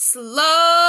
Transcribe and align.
Slaw, 0.00 0.87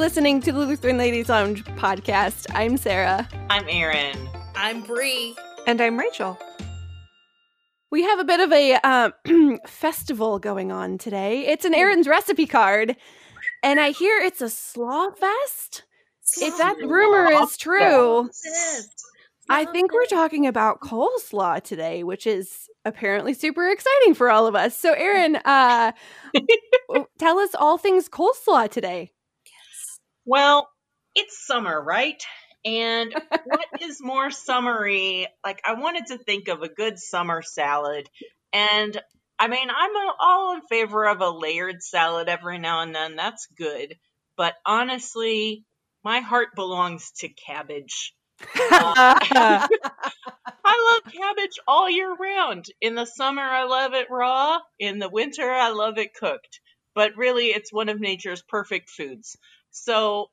listening 0.00 0.40
to 0.40 0.50
the 0.50 0.58
Lutheran 0.58 0.96
Ladies 0.96 1.28
Lounge 1.28 1.62
podcast. 1.76 2.46
I'm 2.54 2.78
Sarah. 2.78 3.28
I'm 3.50 3.66
Erin. 3.68 4.16
I'm 4.56 4.80
Bri. 4.80 5.36
And 5.66 5.78
I'm 5.78 5.98
Rachel. 5.98 6.38
We 7.90 8.04
have 8.04 8.18
a 8.18 8.24
bit 8.24 8.40
of 8.40 8.50
a 8.50 8.78
uh, 8.82 9.10
festival 9.66 10.38
going 10.38 10.72
on 10.72 10.96
today. 10.96 11.46
It's 11.46 11.66
an 11.66 11.74
Erin's 11.74 12.08
recipe 12.08 12.46
card, 12.46 12.96
and 13.62 13.78
I 13.78 13.90
hear 13.90 14.16
it's 14.16 14.40
a 14.40 14.48
slaw 14.48 15.10
fest. 15.10 15.82
If 16.40 16.56
that 16.56 16.78
rumor 16.78 17.30
is 17.42 17.58
true, 17.58 18.30
I 19.50 19.66
think 19.66 19.92
we're 19.92 20.06
talking 20.06 20.46
about 20.46 20.80
coleslaw 20.80 21.62
today, 21.62 22.04
which 22.04 22.26
is 22.26 22.70
apparently 22.86 23.34
super 23.34 23.68
exciting 23.68 24.14
for 24.14 24.30
all 24.30 24.46
of 24.46 24.54
us. 24.54 24.74
So, 24.78 24.94
Erin, 24.94 25.36
uh, 25.44 25.92
tell 27.18 27.38
us 27.38 27.54
all 27.54 27.76
things 27.76 28.08
coleslaw 28.08 28.70
today. 28.70 29.12
Well, 30.30 30.68
it's 31.16 31.44
summer, 31.44 31.82
right? 31.82 32.22
And 32.64 33.12
what 33.44 33.66
is 33.80 34.00
more 34.00 34.30
summery? 34.30 35.26
Like, 35.44 35.60
I 35.64 35.74
wanted 35.74 36.06
to 36.06 36.18
think 36.18 36.46
of 36.46 36.62
a 36.62 36.68
good 36.68 37.00
summer 37.00 37.42
salad. 37.42 38.08
And 38.52 38.96
I 39.40 39.48
mean, 39.48 39.68
I'm 39.68 39.90
all 40.20 40.54
in 40.54 40.60
favor 40.68 41.08
of 41.08 41.20
a 41.20 41.30
layered 41.30 41.82
salad 41.82 42.28
every 42.28 42.58
now 42.60 42.82
and 42.82 42.94
then. 42.94 43.16
That's 43.16 43.48
good. 43.58 43.96
But 44.36 44.54
honestly, 44.64 45.64
my 46.04 46.20
heart 46.20 46.50
belongs 46.54 47.10
to 47.18 47.28
cabbage. 47.28 48.14
Uh, 48.40 48.94
I 49.34 50.92
love 51.02 51.12
cabbage 51.12 51.58
all 51.66 51.90
year 51.90 52.14
round. 52.14 52.66
In 52.80 52.94
the 52.94 53.04
summer, 53.04 53.42
I 53.42 53.64
love 53.64 53.94
it 53.94 54.06
raw. 54.08 54.58
In 54.78 55.00
the 55.00 55.08
winter, 55.08 55.50
I 55.50 55.70
love 55.70 55.98
it 55.98 56.14
cooked. 56.14 56.60
But 56.94 57.16
really, 57.16 57.46
it's 57.46 57.72
one 57.72 57.88
of 57.88 57.98
nature's 57.98 58.42
perfect 58.42 58.90
foods. 58.90 59.36
So 59.70 60.30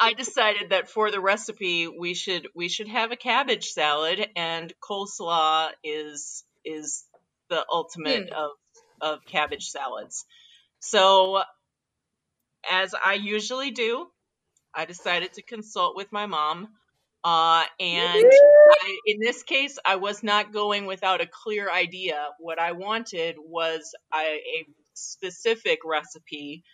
I 0.00 0.14
decided 0.14 0.70
that 0.70 0.90
for 0.90 1.10
the 1.10 1.20
recipe 1.20 1.88
we 1.88 2.14
should 2.14 2.48
we 2.54 2.68
should 2.68 2.88
have 2.88 3.12
a 3.12 3.16
cabbage 3.16 3.66
salad 3.68 4.26
and 4.36 4.72
coleslaw 4.80 5.70
is 5.84 6.44
is 6.64 7.04
the 7.50 7.64
ultimate 7.72 8.24
Hmm. 8.28 8.34
of 8.34 8.50
of 9.00 9.24
cabbage 9.26 9.68
salads. 9.68 10.24
So 10.80 11.42
as 12.70 12.94
I 12.94 13.14
usually 13.14 13.70
do, 13.70 14.08
I 14.74 14.84
decided 14.84 15.34
to 15.34 15.42
consult 15.42 15.96
with 15.96 16.12
my 16.12 16.26
mom. 16.26 16.68
Uh, 17.24 17.64
and 17.80 18.32
I, 18.70 18.98
in 19.06 19.18
this 19.20 19.42
case, 19.42 19.78
I 19.84 19.96
was 19.96 20.22
not 20.22 20.52
going 20.52 20.86
without 20.86 21.20
a 21.20 21.26
clear 21.26 21.70
idea. 21.70 22.28
What 22.38 22.58
I 22.58 22.72
wanted 22.72 23.36
was 23.38 23.94
a, 24.14 24.18
a 24.18 24.66
specific 24.94 25.80
recipe, 25.84 26.64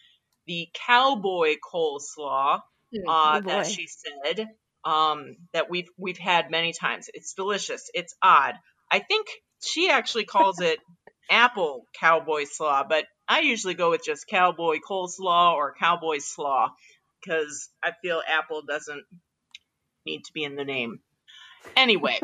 the 0.46 0.68
cowboy 0.86 1.54
coleslaw, 1.72 2.60
Oh, 3.06 3.10
uh, 3.10 3.40
boy. 3.40 3.48
that 3.48 3.66
she 3.66 3.88
said 3.88 4.48
um, 4.84 5.36
that 5.52 5.68
we've 5.68 5.88
we've 5.98 6.18
had 6.18 6.50
many 6.50 6.72
times. 6.72 7.08
It's 7.12 7.34
delicious. 7.34 7.90
It's 7.92 8.14
odd. 8.22 8.54
I 8.90 9.00
think 9.00 9.26
she 9.62 9.90
actually 9.90 10.24
calls 10.26 10.60
it 10.60 10.78
apple 11.30 11.86
cowboy 11.98 12.44
slaw, 12.44 12.84
but 12.88 13.04
I 13.26 13.40
usually 13.40 13.74
go 13.74 13.90
with 13.90 14.04
just 14.04 14.26
cowboy 14.28 14.78
coleslaw 14.86 15.54
or 15.54 15.74
cowboy 15.74 16.18
slaw 16.18 16.70
because 17.20 17.70
I 17.82 17.92
feel 18.02 18.20
apple 18.28 18.62
doesn't 18.62 19.04
need 20.06 20.24
to 20.24 20.32
be 20.32 20.44
in 20.44 20.54
the 20.54 20.64
name. 20.64 21.00
Anyway, 21.76 22.20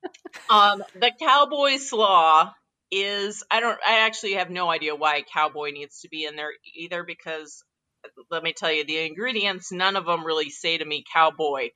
um, 0.50 0.82
the 0.94 1.12
cowboy 1.20 1.76
slaw 1.76 2.52
is 2.90 3.44
I 3.50 3.60
don't 3.60 3.78
I 3.86 4.00
actually 4.06 4.34
have 4.34 4.50
no 4.50 4.70
idea 4.70 4.94
why 4.96 5.22
cowboy 5.22 5.70
needs 5.72 6.00
to 6.00 6.08
be 6.08 6.24
in 6.24 6.36
there 6.36 6.52
either 6.76 7.04
because 7.04 7.62
let 8.30 8.42
me 8.42 8.52
tell 8.52 8.72
you 8.72 8.84
the 8.84 9.06
ingredients 9.06 9.72
none 9.72 9.96
of 9.96 10.06
them 10.06 10.24
really 10.24 10.50
say 10.50 10.78
to 10.78 10.84
me 10.84 11.04
cowboy. 11.12 11.70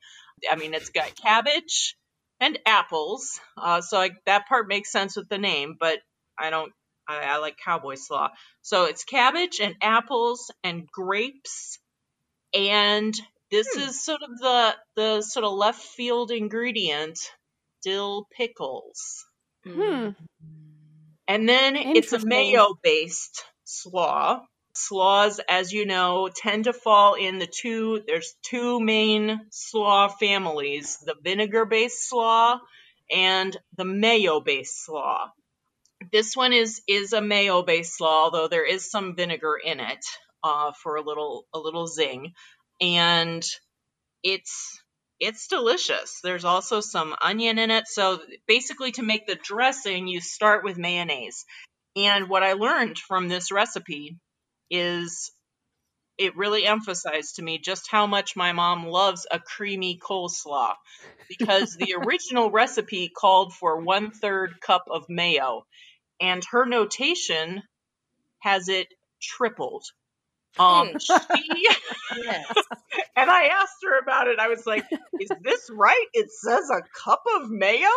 I 0.51 0.57
mean 0.57 0.75
it's 0.75 0.91
got 0.91 1.15
cabbage 1.17 1.97
and 2.41 2.59
apples, 2.67 3.41
uh, 3.57 3.81
so 3.83 3.99
I, 4.01 4.11
that 4.27 4.49
part 4.49 4.67
makes 4.69 4.91
sense 4.91 5.17
with 5.17 5.29
the 5.29 5.39
name, 5.39 5.77
but 5.79 5.99
I 6.39 6.51
don't 6.51 6.73
I, 7.09 7.23
I 7.23 7.39
like 7.39 7.57
cowboy 7.65 7.97
slaw. 7.97 8.31
So 8.63 8.87
it's 8.87 9.05
cabbage 9.05 9.61
and 9.61 9.77
apples 9.83 10.51
and 10.65 10.89
grapes 10.91 11.79
and 12.55 13.15
this 13.51 13.67
Hmm. 13.75 13.83
is 13.83 14.03
sort 14.05 14.23
of 14.23 14.39
the 14.39 14.75
the 14.97 15.23
sort 15.23 15.45
of 15.45 15.53
left 15.55 15.81
field 15.83 16.31
ingredient 16.31 17.19
dill 17.83 18.27
pickles. 18.37 19.27
Hmm. 19.65 20.11
And 21.29 21.49
then 21.49 21.77
it's 21.77 22.13
a 22.13 22.25
mayo 22.25 22.75
based 22.83 23.45
slaw. 23.65 24.43
Slaws, 24.75 25.39
as 25.49 25.73
you 25.73 25.85
know, 25.85 26.31
tend 26.35 26.65
to 26.65 26.73
fall 26.73 27.15
in 27.15 27.39
the 27.39 27.47
two, 27.47 28.03
there's 28.07 28.35
two 28.43 28.81
main 28.81 29.41
slaw 29.51 30.09
families 30.09 30.99
the 31.05 31.15
vinegar 31.23 31.67
based 31.67 32.09
slaw 32.09 32.59
and 33.11 33.57
the 33.77 33.85
mayo 33.85 34.41
based 34.41 34.85
slaw. 34.85 35.31
This 36.11 36.35
one 36.35 36.53
is 36.53 36.83
is 36.89 37.13
a 37.13 37.21
mayo 37.21 37.63
based 37.63 37.97
slaw, 37.97 38.25
although 38.25 38.49
there 38.49 38.65
is 38.65 38.91
some 38.91 39.15
vinegar 39.15 39.57
in 39.63 39.79
it 39.79 40.05
uh, 40.43 40.73
for 40.83 40.97
a 40.97 41.03
little 41.03 41.47
a 41.53 41.59
little 41.59 41.87
zing, 41.87 42.33
and 42.81 43.45
it's 44.23 44.82
it's 45.23 45.47
delicious. 45.47 46.19
There's 46.25 46.45
also 46.45 46.81
some 46.81 47.15
onion 47.23 47.57
in 47.59 47.71
it. 47.71 47.87
So 47.87 48.21
basically, 48.49 48.91
to 48.93 49.05
make 49.05 49.29
the 49.29 49.37
dressing, 49.37 50.09
you 50.09 50.21
start 50.21 50.65
with 50.65 50.77
mayonnaise. 50.77 51.45
And 51.95 52.29
what 52.29 52.43
I 52.43 52.55
learned 52.55 52.99
from 52.99 53.29
this 53.29 53.53
recipe 53.53 54.17
is 54.69 55.31
it 56.19 56.37
really 56.37 56.67
emphasized 56.67 57.37
to 57.37 57.43
me 57.43 57.59
just 57.59 57.89
how 57.89 58.09
much 58.09 58.35
my 58.35 58.53
mom 58.53 58.85
loves 58.85 59.25
a 59.31 59.39
creamy 59.39 59.97
coleslaw 59.97 60.75
because 61.29 61.77
the 61.77 61.95
original 62.05 62.51
recipe 62.51 63.09
called 63.09 63.55
for 63.55 63.81
one 63.81 64.11
third 64.11 64.61
cup 64.61 64.87
of 64.91 65.09
mayo, 65.09 65.65
and 66.21 66.45
her 66.51 66.67
notation 66.67 67.63
has 68.41 68.69
it 68.69 68.89
tripled. 69.21 69.85
Um, 70.59 70.95
she 70.99 71.67
Yes. 72.11 72.69
and 73.17 73.31
I 73.31 73.47
asked 73.47 73.79
her 73.85 73.99
about 73.99 74.29
it. 74.29 74.39
I 74.39 74.49
was 74.49 74.67
like, 74.67 74.85
"Is 75.19 75.33
this 75.41 75.69
right? 75.71 76.07
It 76.13 76.31
says 76.31 76.71
a 76.71 76.83
cup 77.05 77.23
of 77.37 77.51
mayo." 77.51 77.89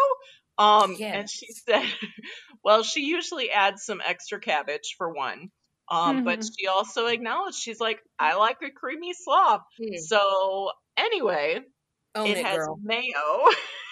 Um, 0.58 0.98
and 1.12 1.30
she 1.30 1.48
said, 1.52 1.84
"Well, 2.64 2.84
she 2.84 3.02
usually 3.06 3.52
adds 3.52 3.84
some 3.84 4.02
extra 4.04 4.40
cabbage 4.40 4.96
for 4.98 5.14
one, 5.14 5.50
um, 5.90 6.24
but 6.24 6.40
Mhm. 6.40 6.56
she 6.58 6.68
also 6.68 7.08
acknowledged 7.08 7.58
she's 7.58 7.80
like, 7.80 8.02
I 8.20 8.36
like 8.36 8.58
a 8.64 8.72
creamy 8.72 9.14
slaw. 9.14 9.60
Hmm. 9.78 10.06
So 10.08 10.72
anyway, 10.98 11.62
Own 12.16 12.36
it 12.36 12.38
it, 12.38 12.50
has 12.50 12.50
girl. 12.50 12.82
mayo, 12.82 13.48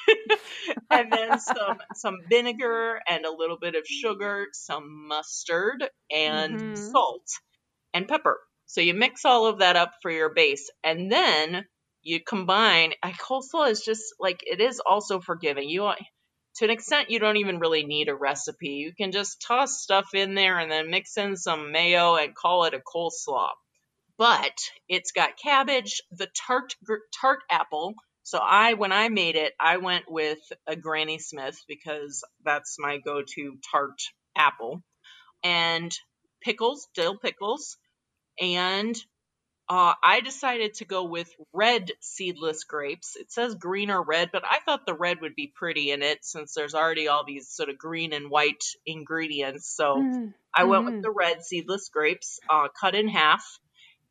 and 0.92 1.14
then 1.14 1.38
some 1.40 1.80
some 1.94 2.18
vinegar 2.30 3.02
and 3.10 3.26
a 3.26 3.32
little 3.36 3.58
bit 3.60 3.76
of 3.76 3.86
sugar, 3.88 4.48
some 4.54 5.08
mustard, 5.08 5.84
and 6.12 6.60
Mhm. 6.60 6.74
salt 6.74 7.28
and 7.94 8.08
pepper. 8.08 8.40
So 8.74 8.82
you 8.82 8.96
mix 8.96 9.24
all 9.24 9.46
of 9.46 9.60
that 9.60 9.76
up 9.76 9.94
for 10.02 10.10
your 10.10 10.34
base, 10.34 10.72
and 10.84 11.12
then 11.12 11.64
you 12.02 12.20
combine. 12.20 12.94
A 13.04 13.10
coleslaw 13.10 13.70
is 13.70 13.82
just 13.82 14.02
like 14.20 14.42
it 14.48 14.60
is 14.60 14.80
also 14.80 15.20
forgiving. 15.20 15.70
You 15.70 15.92
to 16.56 16.66
an 16.66 16.72
extent 16.72 17.12
you 17.12 17.20
don't 17.20 17.38
even 17.38 17.60
really 17.60 17.86
need 17.86 18.10
a 18.10 18.16
recipe. 18.16 18.70
You 18.70 18.92
can 18.92 19.12
just 19.12 19.44
toss 19.46 19.80
stuff 19.80 20.16
in 20.16 20.34
there 20.34 20.58
and 20.58 20.72
then 20.72 20.90
mix 20.90 21.18
in 21.18 21.36
some 21.36 21.72
mayo 21.72 22.16
and 22.16 22.34
call 22.34 22.64
it 22.64 22.74
a 22.74 22.80
coleslaw. 22.80 23.50
But 24.18 24.58
it's 24.90 25.12
got 25.12 25.38
cabbage, 25.38 26.02
the 26.10 26.30
tart 26.36 26.74
tart 27.22 27.42
apple. 27.52 27.94
So 28.24 28.40
I 28.40 28.74
when 28.74 28.92
I 28.92 29.10
made 29.10 29.36
it, 29.36 29.54
I 29.60 29.78
went 29.78 30.06
with 30.08 30.42
a 30.66 30.76
Granny 30.76 31.20
Smith 31.20 31.60
because 31.68 32.24
that's 32.44 32.78
my 32.80 32.98
go-to 32.98 33.60
tart 33.72 34.02
apple. 34.36 34.82
And 35.44 35.96
pickles, 36.42 36.88
dill 36.96 37.20
pickles, 37.20 37.78
and 38.40 38.96
uh, 39.70 39.94
I 40.04 40.20
decided 40.20 40.76
to 40.76 40.86
go 40.86 41.06
with 41.06 41.30
red 41.54 41.92
seedless 42.02 42.66
grapes. 42.66 43.16
It 43.16 43.32
says 43.32 43.56
green 43.56 43.90
or 43.90 44.04
red, 44.04 44.30
but 44.32 44.44
I 44.46 44.60
thought 44.60 44.86
the 44.86 44.94
red 44.94 45.22
would 45.22 45.36
be 45.36 45.52
pretty 45.56 45.92
in 45.92 46.02
it 46.04 46.24
since 46.24 46.54
there's 46.54 46.76
already 46.76 47.08
all 47.08 47.24
these 47.26 47.50
sort 47.50 47.70
of 47.70 47.78
green 47.78 48.14
and 48.14 48.30
white 48.30 48.64
ingredients. 48.86 49.74
So 49.76 49.96
Mm. 49.98 50.34
I 50.56 50.66
went 50.66 50.86
with 50.86 51.02
the 51.02 51.12
red 51.12 51.44
seedless 51.44 51.90
grapes, 51.90 52.40
uh, 52.50 52.68
cut 52.80 52.94
in 52.94 53.08
half, 53.08 53.44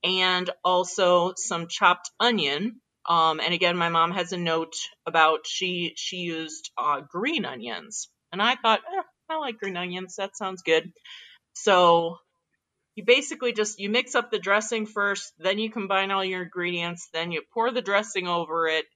and 0.03 0.51
also 0.65 1.35
some 1.37 1.69
chopped 1.69 2.11
onion. 2.19 2.81
Um, 3.09 3.41
and 3.41 3.53
again, 3.55 3.77
my 3.77 3.89
mom 3.89 4.13
has 4.13 4.33
a 4.33 4.39
note 4.39 4.75
about 5.07 5.47
she 5.47 5.93
she 5.97 6.17
used 6.19 6.71
uh, 6.79 7.01
green 7.01 7.45
onions, 7.45 8.09
and 8.33 8.41
I 8.43 8.57
thought, 8.57 8.81
eh, 8.81 9.03
I 9.29 9.37
like 9.37 9.59
green 9.59 9.77
onions. 9.77 10.17
That 10.17 10.37
sounds 10.37 10.63
good. 10.63 10.93
So 11.55 12.19
you 12.94 13.05
basically 13.05 13.53
just 13.53 13.81
you 13.81 13.91
mix 13.91 14.15
up 14.15 14.31
the 14.31 14.39
dressing 14.39 14.87
first, 14.87 15.33
then 15.39 15.59
you 15.59 15.71
combine 15.71 16.11
all 16.11 16.25
your 16.25 16.43
ingredients, 16.44 17.09
then 17.12 17.33
you 17.33 17.43
pour 17.55 17.71
the 17.73 17.83
dressing 17.83 18.29
over 18.29 18.69
it. 18.69 18.87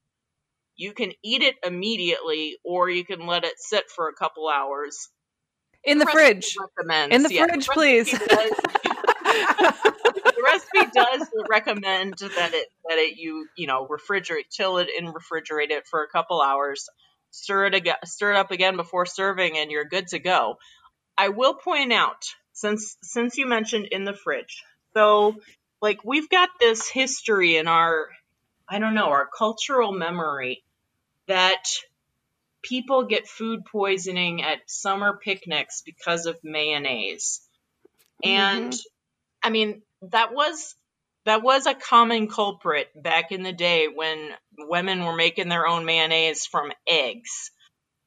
You 0.77 0.93
can 0.95 1.13
eat 1.25 1.43
it 1.43 1.57
immediately, 1.65 2.59
or 2.65 2.91
you 2.91 3.05
can 3.05 3.27
let 3.27 3.45
it 3.45 3.55
sit 3.59 3.85
for 3.95 4.09
a 4.09 4.15
couple 4.15 4.49
hours. 4.49 5.09
In 5.85 5.99
the, 5.99 6.05
The 6.05 6.13
fridge. 6.13 6.57
In 7.11 7.23
the 7.23 7.31
yeah, 7.31 7.47
fridge, 7.49 7.69
recipe 7.69 7.75
please. 7.75 8.11
does- 8.29 8.53
the 10.37 10.43
recipe 10.45 10.87
does 10.95 11.29
recommend 11.51 12.15
that 12.19 12.55
it 12.55 12.69
that 12.89 12.99
it 12.99 13.19
you 13.19 13.49
you 13.57 13.67
know 13.67 13.87
refrigerate 13.89 14.51
chill 14.51 14.79
it 14.79 14.89
and 14.99 15.09
refrigerate 15.15 15.71
it 15.71 15.87
for 15.87 16.03
a 16.05 16.09
couple 16.09 16.43
hours 16.43 16.87
stir 17.31 17.67
it 17.67 17.75
again 17.75 17.97
stir 18.05 18.33
it 18.33 18.37
up 18.37 18.51
again 18.53 18.77
before 18.77 19.07
serving 19.07 19.59
and 19.59 19.71
you're 19.71 19.85
good 19.87 20.07
to 20.09 20.19
go 20.19 20.57
i 21.19 21.29
will 21.31 21.55
point 21.55 21.93
out 21.93 22.23
since 22.57 22.97
since 23.03 23.37
you 23.37 23.47
mentioned 23.47 23.87
in 23.91 24.05
the 24.05 24.15
fridge 24.15 24.63
so 24.95 25.37
like 25.81 26.05
we've 26.05 26.29
got 26.29 26.49
this 26.61 26.89
history 26.89 27.57
in 27.57 27.69
our 27.69 28.09
i 28.69 28.79
don't 28.79 28.95
know 28.95 29.11
our 29.11 29.27
cultural 29.27 29.93
memory 29.93 30.63
that 31.29 31.65
people 32.63 33.05
get 33.05 33.29
food 33.29 33.65
poisoning 33.65 34.43
at 34.43 34.59
summer 34.67 35.19
picnics 35.23 35.83
because 35.85 36.27
of 36.27 36.37
mayonnaise 36.43 37.41
and 38.23 38.73
mm-hmm. 38.73 38.89
I 39.43 39.51
mean 39.51 39.83
that 40.11 40.35
was 40.35 40.75
that 41.25 41.43
was 41.43 41.67
a 41.67 41.75
common 41.75 42.29
culprit 42.29 42.89
back 43.01 43.33
in 43.33 43.43
the 43.43 43.53
day 43.53 43.89
when 43.89 44.31
women 44.59 45.05
were 45.05 45.17
making 45.17 45.49
their 45.49 45.67
own 45.67 45.85
mayonnaise 45.85 46.47
from 46.47 46.73
eggs. 46.87 47.51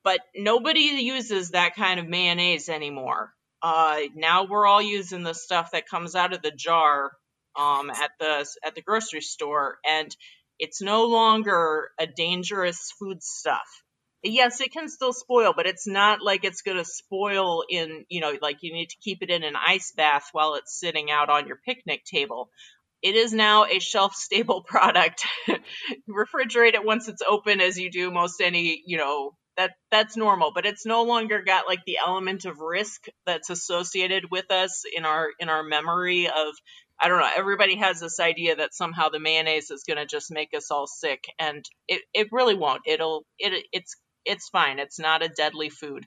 But 0.04 0.22
nobody 0.36 0.80
uses 0.80 1.51
that 1.51 1.75
kind 1.75 2.00
of 2.00 2.07
mayonnaise 2.07 2.69
anymore. 2.69 3.34
Uh, 3.61 4.01
now 4.15 4.45
we're 4.45 4.65
all 4.65 4.81
using 4.81 5.23
the 5.23 5.33
stuff 5.33 5.71
that 5.71 5.88
comes 5.88 6.15
out 6.15 6.33
of 6.33 6.41
the 6.41 6.51
jar 6.51 7.11
um, 7.57 7.89
at 7.89 8.11
the 8.19 8.45
at 8.65 8.75
the 8.75 8.81
grocery 8.81 9.21
store, 9.21 9.77
and 9.88 10.15
it's 10.59 10.81
no 10.81 11.06
longer 11.06 11.89
a 12.00 12.07
dangerous 12.07 12.94
food 13.00 13.23
stuff. 13.23 13.67
Yes, 14.21 14.59
it 14.59 14.73
can 14.73 14.89
still 14.89 15.13
spoil, 15.13 15.53
but 15.56 15.65
it's 15.65 15.88
not 15.88 16.21
like 16.21 16.44
it's 16.44 16.61
going 16.61 16.77
to 16.77 16.83
spoil 16.83 17.63
in, 17.69 18.06
you 18.09 18.19
know, 18.19 18.33
like 18.41 18.57
you 18.61 18.73
need 18.73 18.89
to 18.89 18.97
keep 19.01 19.23
it 19.23 19.29
in 19.29 19.44
an 19.44 19.56
ice 19.56 19.94
bath 19.95 20.29
while 20.33 20.55
it's 20.55 20.77
sitting 20.77 21.09
out 21.09 21.29
on 21.29 21.47
your 21.47 21.55
picnic 21.65 22.03
table. 22.03 22.50
It 23.01 23.15
is 23.15 23.31
now 23.31 23.63
a 23.63 23.79
shelf 23.79 24.13
stable 24.13 24.62
product. 24.67 25.25
Refrigerate 26.09 26.73
it 26.73 26.83
once 26.83 27.07
it's 27.07 27.21
open 27.27 27.62
as 27.62 27.79
you 27.79 27.89
do 27.89 28.12
most 28.12 28.41
any, 28.41 28.83
you 28.85 28.97
know, 28.97 29.35
that 29.59 29.71
that's 29.91 30.15
normal, 30.15 30.51
but 30.56 30.65
it's 30.65 30.85
no 30.85 31.03
longer 31.03 31.44
got 31.45 31.67
like 31.67 31.81
the 31.85 31.97
element 32.06 32.45
of 32.45 32.59
risk 32.59 33.07
that's 33.25 33.50
associated 33.50 34.31
with 34.31 34.50
us 34.51 34.83
in 34.95 35.03
our 35.06 35.27
in 35.38 35.50
our 35.50 35.63
memory 35.63 36.27
of 36.27 36.53
I 37.01 37.09
don't 37.09 37.19
know, 37.19 37.29
everybody 37.35 37.75
has 37.75 38.00
this 38.00 38.19
idea 38.21 38.56
that 38.56 38.73
somehow 38.73 39.09
the 39.09 39.19
mayonnaise 39.19 39.69
is 39.69 39.83
going 39.85 39.97
to 39.97 40.06
just 40.06 40.31
make 40.31 40.53
us 40.56 40.71
all 40.71 40.88
sick 40.88 41.25
and 41.38 41.63
it 41.89 42.01
it 42.13 42.27
really 42.31 42.56
won't. 42.56 42.81
It'll 42.88 43.25
it 43.38 43.65
it's 43.73 43.97
it's 44.25 44.47
fine. 44.47 44.79
It's 44.79 44.97
not 45.00 45.23
a 45.23 45.27
deadly 45.29 45.69
food. 45.69 46.05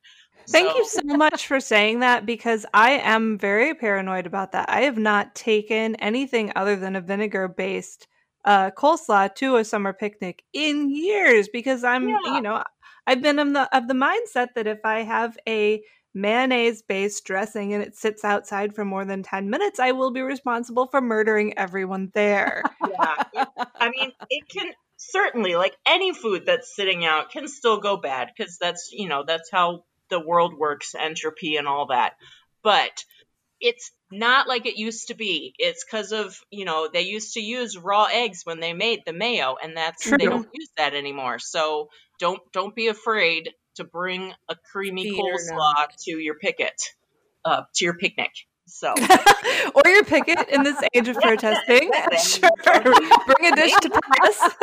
Thank 0.48 0.74
you 0.74 0.84
So- 0.86 1.00
so 1.06 1.16
much 1.16 1.46
for 1.46 1.60
saying 1.60 2.00
that 2.00 2.24
because 2.24 2.64
I 2.72 2.92
am 2.92 3.38
very 3.38 3.74
paranoid 3.74 4.26
about 4.26 4.52
that. 4.52 4.70
I 4.70 4.82
have 4.82 4.98
not 4.98 5.34
taken 5.34 5.94
anything 5.96 6.52
other 6.56 6.74
than 6.76 6.96
a 6.96 7.00
vinegar 7.02 7.48
based 7.48 8.08
uh, 8.44 8.70
coleslaw 8.72 9.32
to 9.36 9.56
a 9.56 9.64
summer 9.64 9.92
picnic 9.92 10.42
in 10.52 10.90
years 10.90 11.48
because 11.48 11.84
I'm, 11.84 12.08
Yeah. 12.08 12.18
you 12.24 12.40
know, 12.40 12.64
I've 13.06 13.22
been 13.22 13.38
of 13.38 13.52
the 13.52 13.76
of 13.76 13.88
the 13.88 13.94
mindset 13.94 14.48
that 14.54 14.66
if 14.66 14.80
I 14.84 15.00
have 15.02 15.36
a 15.48 15.82
mayonnaise 16.14 16.82
based 16.82 17.24
dressing 17.24 17.72
and 17.72 17.82
it 17.82 17.96
sits 17.96 18.24
outside 18.24 18.74
for 18.74 18.84
more 18.84 19.04
than 19.04 19.22
10 19.22 19.48
minutes, 19.50 19.80
I 19.80 19.92
will 19.92 20.10
be 20.10 20.20
responsible 20.20 20.86
for 20.86 21.00
murdering 21.00 21.58
everyone 21.58 22.10
there. 22.14 22.62
yeah. 22.88 23.22
it- 23.32 23.48
I 23.74 23.90
mean, 23.90 24.12
it 24.30 24.48
can 24.48 24.70
certainly 24.96 25.56
like 25.56 25.76
any 25.86 26.12
food 26.14 26.44
that's 26.46 26.74
sitting 26.76 27.04
out 27.04 27.30
can 27.30 27.48
still 27.48 27.80
go 27.80 27.96
bad 27.96 28.30
because 28.36 28.58
that's, 28.58 28.90
you 28.92 29.08
know, 29.08 29.24
that's 29.26 29.50
how 29.50 29.84
the 30.10 30.20
world 30.20 30.54
works, 30.56 30.94
entropy 30.94 31.56
and 31.56 31.66
all 31.66 31.86
that. 31.86 32.12
But 32.62 33.04
it's 33.60 33.90
not 34.10 34.46
like 34.46 34.66
it 34.66 34.76
used 34.76 35.08
to 35.08 35.14
be. 35.14 35.54
It's 35.58 35.84
because 35.84 36.12
of, 36.12 36.38
you 36.50 36.64
know, 36.64 36.88
they 36.92 37.02
used 37.02 37.34
to 37.34 37.40
use 37.40 37.78
raw 37.78 38.04
eggs 38.12 38.42
when 38.44 38.60
they 38.60 38.72
made 38.72 39.00
the 39.06 39.12
mayo 39.12 39.56
and 39.60 39.76
that's 39.76 40.08
they 40.08 40.16
don't 40.18 40.48
use 40.52 40.70
that 40.76 40.94
anymore. 40.94 41.38
So 41.38 41.88
don't 42.22 42.40
don't 42.52 42.74
be 42.76 42.86
afraid 42.86 43.50
to 43.74 43.82
bring 43.84 44.32
a 44.48 44.54
creamy 44.70 45.10
Fear 45.10 45.14
coleslaw 45.34 45.56
not. 45.74 45.96
to 46.04 46.12
your 46.18 46.36
picket. 46.36 46.80
Uh, 47.44 47.62
to 47.74 47.84
your 47.84 47.94
picnic. 47.94 48.30
So 48.66 48.94
or 49.74 49.82
your 49.90 50.04
picket 50.04 50.48
in 50.48 50.62
this 50.62 50.80
age 50.94 51.08
of 51.08 51.16
protesting. 51.16 51.90
Sure. 52.22 52.48
Bring 52.64 53.52
a 53.52 53.56
dish 53.56 53.74
to 53.82 53.90
pass. 53.90 54.38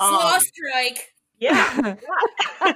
Slaw 0.00 0.34
Um, 0.34 0.40
strike. 0.40 1.14
yeah. 2.62 2.74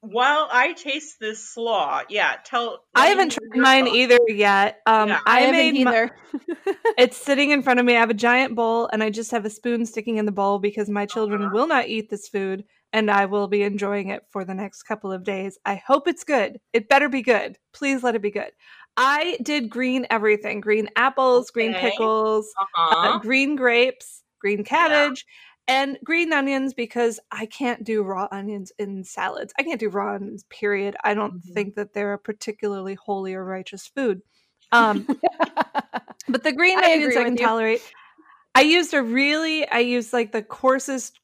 While 0.00 0.48
I 0.52 0.72
taste 0.74 1.16
this 1.20 1.42
slaw, 1.52 2.02
yeah, 2.08 2.36
tell. 2.44 2.84
I 2.94 3.06
haven't 3.08 3.30
tried 3.32 3.60
mine 3.60 3.84
thoughts. 3.86 3.96
either 3.96 4.18
yet. 4.28 4.80
Um, 4.86 5.08
Yeah. 5.08 5.18
I, 5.26 5.48
I, 5.48 5.50
made 5.50 5.74
made 5.74 5.84
mi- 5.84 5.90
either. 5.90 6.16
it's 6.98 7.16
sitting 7.16 7.50
in 7.50 7.62
front 7.62 7.80
of 7.80 7.86
me. 7.86 7.96
I 7.96 8.00
have 8.00 8.10
a 8.10 8.14
giant 8.14 8.54
bowl, 8.54 8.88
and 8.92 9.02
I 9.02 9.10
just 9.10 9.32
have 9.32 9.44
a 9.44 9.50
spoon 9.50 9.84
sticking 9.84 10.18
in 10.18 10.26
the 10.26 10.32
bowl 10.32 10.58
because 10.60 10.88
my 10.88 11.06
children 11.06 11.42
Uh-huh. 11.42 11.50
will 11.52 11.66
not 11.66 11.88
eat 11.88 12.08
this 12.08 12.28
food, 12.28 12.64
and 12.92 13.10
I 13.10 13.26
will 13.26 13.48
be 13.48 13.62
enjoying 13.62 14.10
it 14.10 14.22
for 14.30 14.44
the 14.44 14.54
next 14.54 14.84
couple 14.84 15.10
of 15.10 15.24
days. 15.24 15.58
I 15.64 15.74
hope 15.84 16.06
it's 16.06 16.22
good. 16.24 16.60
It 16.72 16.88
better 16.88 17.08
be 17.08 17.22
good. 17.22 17.58
Please 17.72 18.04
let 18.04 18.14
it 18.14 18.22
be 18.22 18.30
good. 18.30 18.52
I 18.96 19.38
did 19.42 19.68
green 19.70 20.06
everything: 20.08 20.60
green 20.60 20.88
apples, 20.94 21.50
green 21.50 21.74
pickles, 21.74 22.48
uh, 22.58 22.62
Uh-huh. 22.80 23.18
green 23.18 23.56
grapes, 23.56 24.22
green 24.40 24.62
cabbage, 24.62 25.24
and 25.68 25.98
green 26.04 26.32
onions 26.32 26.74
because 26.74 27.18
I 27.30 27.46
can't 27.46 27.84
do 27.84 28.02
raw 28.02 28.28
onions 28.30 28.72
in 28.78 29.04
salads. 29.04 29.52
I 29.58 29.62
can't 29.62 29.80
do 29.80 29.88
raw 29.88 30.14
onions, 30.14 30.44
period. 30.44 30.96
I 31.02 31.14
don't 31.14 31.34
Mhm. 31.34 31.52
think 31.54 31.74
that 31.74 31.92
they're 31.92 32.12
a 32.12 32.18
particularly 32.18 32.94
holy 32.94 33.34
or 33.34 33.44
righteous 33.44 33.86
food. 33.86 34.22
Um, 34.72 35.06
but 36.28 36.42
the 36.42 36.52
green 36.52 36.78
I 36.78 36.92
onions 36.92 37.16
I 37.16 37.24
can 37.24 37.36
tolerate. 37.36 37.82
I 38.54 38.62
used 38.62 38.94
a 38.94 39.02
really, 39.02 39.68
I 39.68 39.80
used 39.80 40.12
like 40.12 40.32
the 40.32 40.42
coarsest, 40.42 41.20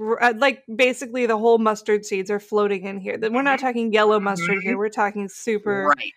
uh, 0.00 0.34
like 0.36 0.64
basically 0.74 1.26
the 1.26 1.38
whole 1.38 1.58
mustard 1.58 2.04
seeds 2.04 2.30
are 2.30 2.40
floating 2.40 2.84
in 2.86 2.98
here. 2.98 3.18
We're 3.20 3.42
not 3.42 3.58
Mhm. 3.58 3.62
talking 3.62 3.92
yellow 3.92 4.18
mustard 4.18 4.62
here. 4.62 4.74
Mhm. 4.74 4.78
We're 4.78 4.88
talking 4.88 5.28
super 5.28 5.94
Right. 5.96 6.12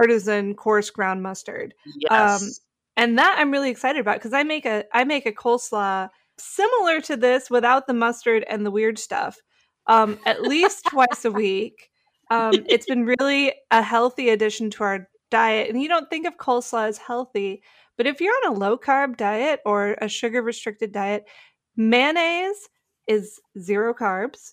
Artisan 0.00 0.54
coarse 0.54 0.90
ground 0.90 1.22
mustard 1.22 1.74
Yes. 2.00 2.60
and 2.96 3.18
that 3.18 3.36
I'm 3.38 3.50
really 3.50 3.70
excited 3.70 4.00
about 4.00 4.16
because 4.16 4.32
I 4.32 4.42
make 4.42 4.66
a 4.66 4.84
I 4.92 5.04
make 5.04 5.26
a 5.26 5.32
coleslaw 5.32 6.08
similar 6.38 7.00
to 7.02 7.16
this 7.16 7.50
without 7.50 7.86
the 7.86 7.94
mustard 7.94 8.44
and 8.48 8.64
the 8.64 8.70
weird 8.70 8.98
stuff, 8.98 9.38
um, 9.86 10.18
at 10.26 10.42
least 10.42 10.84
twice 10.90 11.24
a 11.24 11.30
week. 11.32 11.90
Um, 12.30 12.54
it's 12.68 12.86
been 12.86 13.04
really 13.04 13.52
a 13.70 13.82
healthy 13.82 14.30
addition 14.30 14.70
to 14.70 14.84
our 14.84 15.08
diet, 15.30 15.68
and 15.68 15.82
you 15.82 15.88
don't 15.88 16.08
think 16.08 16.26
of 16.26 16.36
coleslaw 16.36 16.88
as 16.88 16.98
healthy, 16.98 17.62
but 17.96 18.06
if 18.06 18.20
you're 18.20 18.34
on 18.44 18.52
a 18.52 18.58
low 18.58 18.78
carb 18.78 19.16
diet 19.16 19.60
or 19.66 19.96
a 20.00 20.08
sugar 20.08 20.42
restricted 20.42 20.92
diet, 20.92 21.24
mayonnaise 21.76 22.68
is 23.06 23.40
zero 23.58 23.92
carbs. 23.92 24.52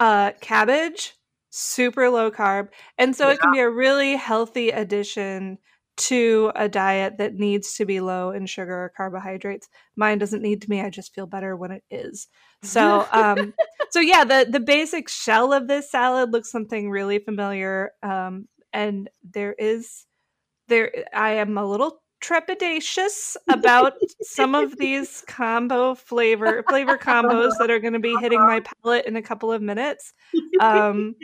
Uh, 0.00 0.32
cabbage 0.40 1.14
super 1.52 2.08
low 2.08 2.30
carb, 2.30 2.68
and 2.98 3.14
so 3.14 3.28
it 3.28 3.38
can 3.38 3.52
be 3.52 3.60
a 3.60 3.70
really 3.70 4.16
healthy 4.16 4.70
addition 4.70 5.58
to 5.96 6.50
a 6.54 6.68
diet 6.68 7.18
that 7.18 7.34
needs 7.34 7.74
to 7.74 7.84
be 7.84 8.00
low 8.00 8.30
in 8.30 8.46
sugar 8.46 8.84
or 8.84 8.92
carbohydrates. 8.96 9.68
Mine 9.96 10.18
doesn't 10.18 10.42
need 10.42 10.62
to 10.62 10.68
be. 10.68 10.80
I 10.80 10.90
just 10.90 11.14
feel 11.14 11.26
better 11.26 11.56
when 11.56 11.70
it 11.70 11.84
is. 11.90 12.28
So, 12.62 13.06
um, 13.12 13.54
so 13.90 14.00
yeah, 14.00 14.24
the 14.24 14.46
the 14.48 14.60
basic 14.60 15.08
shell 15.08 15.52
of 15.52 15.68
this 15.68 15.90
salad 15.90 16.32
looks 16.32 16.50
something 16.50 16.90
really 16.90 17.18
familiar, 17.18 17.92
um, 18.02 18.48
and 18.72 19.10
there 19.22 19.54
is 19.58 20.06
there. 20.68 20.92
I 21.12 21.32
am 21.32 21.58
a 21.58 21.66
little 21.66 22.02
trepidatious 22.22 23.36
about 23.48 23.94
some 24.22 24.54
of 24.54 24.78
these 24.78 25.24
combo 25.26 25.94
flavor 25.94 26.62
flavor 26.68 26.96
combos 26.96 27.52
that 27.58 27.70
are 27.70 27.80
going 27.80 27.94
to 27.94 27.98
be 27.98 28.14
hitting 28.20 28.40
my 28.40 28.60
palate 28.82 29.06
in 29.06 29.16
a 29.16 29.22
couple 29.22 29.52
of 29.52 29.60
minutes. 29.60 30.14
Um, 30.60 31.16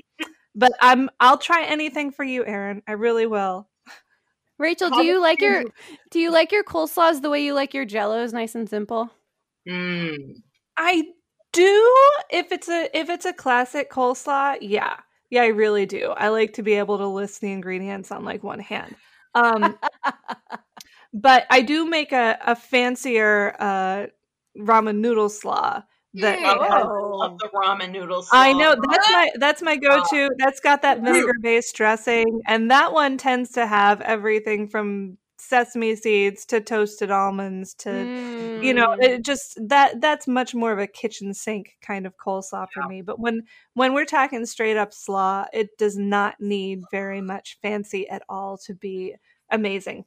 but 0.55 0.73
I'm 0.81 1.09
I'll 1.21 1.39
try 1.39 1.65
anything 1.65 2.11
for 2.11 2.25
you, 2.25 2.45
Erin. 2.45 2.83
I 2.87 2.93
really 2.93 3.27
will. 3.27 3.69
Rachel, 4.59 4.91
do 4.91 5.05
you 5.05 5.21
like 5.21 5.41
your 5.41 5.65
do 6.11 6.19
you 6.19 6.33
like 6.33 6.51
your 6.51 6.65
coleslaws 6.65 7.23
the 7.23 7.31
way 7.31 7.45
you 7.45 7.55
like 7.55 7.75
your 7.75 7.87
jellos, 7.87 8.33
nice 8.33 8.55
and 8.55 8.69
simple? 8.69 9.11
Mm. 9.69 10.17
I 10.77 11.05
do 11.53 11.95
if 12.31 12.51
it's 12.51 12.69
a 12.69 12.89
if 12.97 13.09
it's 13.09 13.25
a 13.25 13.33
classic 13.33 13.91
coleslaw, 13.91 14.59
yeah. 14.61 14.97
Yeah, 15.31 15.43
I 15.43 15.49
really 15.49 15.85
do. 15.85 16.15
I 16.17 16.29
like 16.29 16.55
to 16.55 16.63
be 16.63 16.75
able 16.75 16.99
to 16.99 17.07
list 17.07 17.41
the 17.41 17.53
ingredients 17.53 18.11
on 18.11 18.25
like 18.25 18.43
one 18.43 18.61
hand. 18.61 18.97
Um 19.35 19.79
but 21.13 21.47
I 21.51 21.63
do 21.63 21.89
make 21.89 22.13
a, 22.13 22.39
a 22.45 22.57
fancier 22.57 23.55
uh, 23.59 24.07
ramen 24.59 24.97
noodle 24.97 25.29
slaw 25.29 25.83
that 26.21 26.39
Oh, 26.41 26.61
I 26.61 26.79
has- 26.79 26.87
love 26.89 27.39
the 27.39 27.49
ramen 27.49 27.91
noodles. 27.93 28.29
I 28.33 28.53
know 28.53 28.75
that's 28.91 29.11
my 29.11 29.31
that's 29.37 29.63
my 29.63 29.77
go-to. 29.77 30.31
That's 30.39 30.61
got 30.61 30.83
that 30.83 31.01
vinegar-based 31.01 31.75
dressing, 31.75 32.41
and 32.47 32.71
that 32.71 32.93
one 32.93 33.19
tends 33.19 33.51
to 33.53 33.67
have 33.67 34.01
everything 34.01 34.69
from 34.69 35.19
sesame 35.41 35.95
seeds 35.95 36.45
to 36.45 36.61
toasted 36.61 37.13
almonds 37.13 37.73
to 37.73 37.91
you 38.61 38.75
know 38.75 38.89
Mm. 38.89 39.03
it 39.05 39.25
just 39.25 39.57
that 39.69 40.01
that's 40.01 40.27
much 40.27 40.53
more 40.53 40.73
of 40.73 40.81
a 40.81 40.87
kitchen 40.89 41.33
sink 41.33 41.77
kind 41.81 42.07
of 42.07 42.17
coleslaw 42.17 42.67
for 42.75 42.83
me. 42.89 43.03
But 43.03 43.21
when 43.21 43.43
when 43.75 43.95
we're 43.95 44.05
talking 44.05 44.45
straight 44.47 44.77
up 44.77 44.93
slaw, 44.93 45.47
it 45.53 45.79
does 45.79 45.97
not 45.97 46.41
need 46.41 46.83
very 46.91 47.21
much 47.21 47.59
fancy 47.63 48.09
at 48.09 48.23
all 48.29 48.59
to 48.67 48.75
be 48.75 49.15
amazing. 49.51 50.05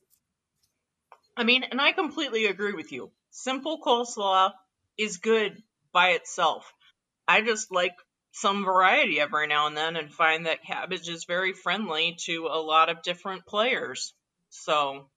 I 1.37 1.43
mean, 1.45 1.63
and 1.63 1.79
I 1.81 1.93
completely 1.93 2.45
agree 2.45 2.73
with 2.73 2.91
you. 2.91 3.09
Simple 3.31 3.79
coleslaw 3.81 4.51
is 4.97 5.17
good 5.17 5.63
by 5.93 6.09
itself. 6.11 6.71
I 7.27 7.41
just 7.41 7.71
like 7.71 7.93
some 8.33 8.63
variety 8.65 9.19
every 9.19 9.47
now 9.47 9.67
and 9.67 9.75
then 9.75 9.95
and 9.95 10.11
find 10.13 10.45
that 10.45 10.63
cabbage 10.63 11.07
is 11.09 11.25
very 11.25 11.53
friendly 11.53 12.15
to 12.25 12.47
a 12.47 12.61
lot 12.61 12.89
of 12.89 13.01
different 13.03 13.45
players. 13.45 14.13
So, 14.49 15.09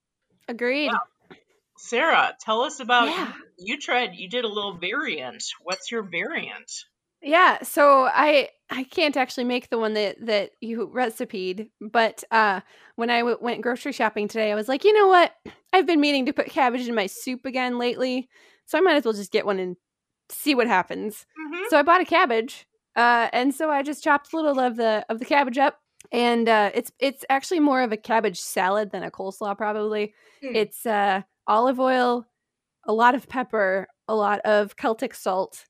Agreed. 0.48 0.92
Sarah, 1.78 2.36
tell 2.40 2.62
us 2.62 2.80
about 2.80 3.08
Yeah. 3.08 3.32
you 3.58 3.78
tried 3.78 4.14
you 4.14 4.28
did 4.28 4.44
a 4.44 4.48
little 4.48 4.76
variant. 4.76 5.44
What's 5.62 5.90
your 5.90 6.02
variant? 6.02 6.70
Yeah, 7.22 7.62
so 7.62 8.04
I 8.04 8.50
I 8.70 8.84
can't 8.84 9.16
actually 9.16 9.44
make 9.44 9.70
the 9.70 9.78
one 9.78 9.94
that 9.94 10.24
that 10.26 10.50
you 10.60 10.86
recipeed, 10.88 11.70
but 11.80 12.22
uh 12.30 12.60
when 12.96 13.10
I 13.10 13.20
w- 13.20 13.38
went 13.40 13.62
grocery 13.62 13.92
shopping 13.92 14.28
today, 14.28 14.52
I 14.52 14.54
was 14.54 14.68
like, 14.68 14.84
you 14.84 14.92
know 14.92 15.08
what? 15.08 15.34
I've 15.72 15.86
been 15.86 16.00
meaning 16.00 16.26
to 16.26 16.32
put 16.32 16.46
cabbage 16.46 16.86
in 16.86 16.94
my 16.94 17.06
soup 17.06 17.44
again 17.44 17.78
lately, 17.78 18.28
so 18.66 18.78
I 18.78 18.82
might 18.82 18.96
as 18.96 19.04
well 19.04 19.14
just 19.14 19.32
get 19.32 19.46
one 19.46 19.58
and 19.58 19.76
see 20.30 20.54
what 20.54 20.66
happens. 20.66 21.26
Mhm. 21.38 21.68
So 21.70 21.78
I 21.78 21.82
bought 21.82 22.00
a 22.00 22.04
cabbage, 22.04 22.66
uh, 22.96 23.28
and 23.32 23.54
so 23.54 23.70
I 23.70 23.82
just 23.82 24.02
chopped 24.04 24.32
a 24.32 24.36
little 24.36 24.60
of 24.60 24.76
the 24.76 25.04
of 25.08 25.18
the 25.18 25.24
cabbage 25.24 25.58
up, 25.58 25.80
and 26.12 26.48
uh, 26.48 26.70
it's 26.74 26.92
it's 26.98 27.24
actually 27.30 27.60
more 27.60 27.82
of 27.82 27.92
a 27.92 27.96
cabbage 27.96 28.40
salad 28.40 28.90
than 28.92 29.02
a 29.02 29.10
coleslaw. 29.10 29.56
Probably, 29.56 30.14
Hmm. 30.42 30.54
it's 30.56 30.86
uh, 30.86 31.22
olive 31.46 31.80
oil, 31.80 32.26
a 32.86 32.92
lot 32.92 33.14
of 33.14 33.28
pepper, 33.28 33.88
a 34.08 34.14
lot 34.14 34.40
of 34.40 34.76
Celtic 34.76 35.14
salt, 35.14 35.66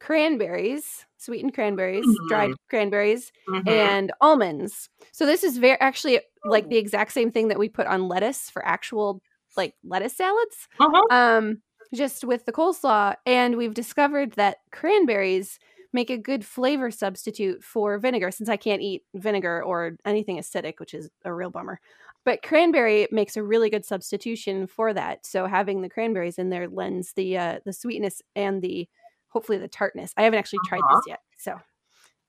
cranberries, 0.00 1.06
sweetened 1.18 1.54
cranberries, 1.54 2.20
dried 2.28 2.52
cranberries, 2.70 3.32
Mhm. 3.48 3.66
and 3.68 4.12
almonds. 4.20 4.88
So 5.12 5.26
this 5.26 5.44
is 5.44 5.58
very 5.58 5.78
actually 5.80 6.20
like 6.44 6.68
the 6.68 6.76
exact 6.78 7.12
same 7.12 7.30
thing 7.32 7.48
that 7.48 7.58
we 7.58 7.68
put 7.68 7.86
on 7.86 8.08
lettuce 8.08 8.50
for 8.50 8.64
actual 8.66 9.20
like 9.56 9.74
lettuce 9.84 10.16
salads 10.16 10.68
Uh-huh. 10.80 11.02
um 11.10 11.62
just 11.94 12.24
with 12.24 12.44
the 12.44 12.52
coleslaw 12.52 13.14
and 13.26 13.56
we've 13.56 13.74
discovered 13.74 14.32
that 14.32 14.58
cranberries 14.72 15.58
make 15.92 16.10
a 16.10 16.18
good 16.18 16.44
flavor 16.44 16.90
substitute 16.90 17.62
for 17.64 17.98
vinegar 17.98 18.30
since 18.30 18.48
i 18.48 18.56
can't 18.56 18.82
eat 18.82 19.02
vinegar 19.14 19.62
or 19.62 19.96
anything 20.04 20.38
acidic 20.38 20.74
which 20.78 20.94
is 20.94 21.08
a 21.24 21.32
real 21.32 21.50
bummer 21.50 21.80
but 22.24 22.42
cranberry 22.42 23.08
makes 23.10 23.36
a 23.36 23.42
really 23.42 23.70
good 23.70 23.84
substitution 23.84 24.66
for 24.66 24.92
that 24.92 25.24
so 25.24 25.46
having 25.46 25.80
the 25.80 25.88
cranberries 25.88 26.38
in 26.38 26.50
there 26.50 26.68
lends 26.68 27.12
the 27.14 27.38
uh 27.38 27.58
the 27.64 27.72
sweetness 27.72 28.20
and 28.36 28.60
the 28.62 28.86
hopefully 29.28 29.58
the 29.58 29.68
tartness 29.68 30.12
i 30.16 30.22
haven't 30.22 30.38
actually 30.38 30.58
tried 30.66 30.80
Uh-huh. 30.80 30.96
this 30.96 31.04
yet 31.08 31.20
so 31.38 31.58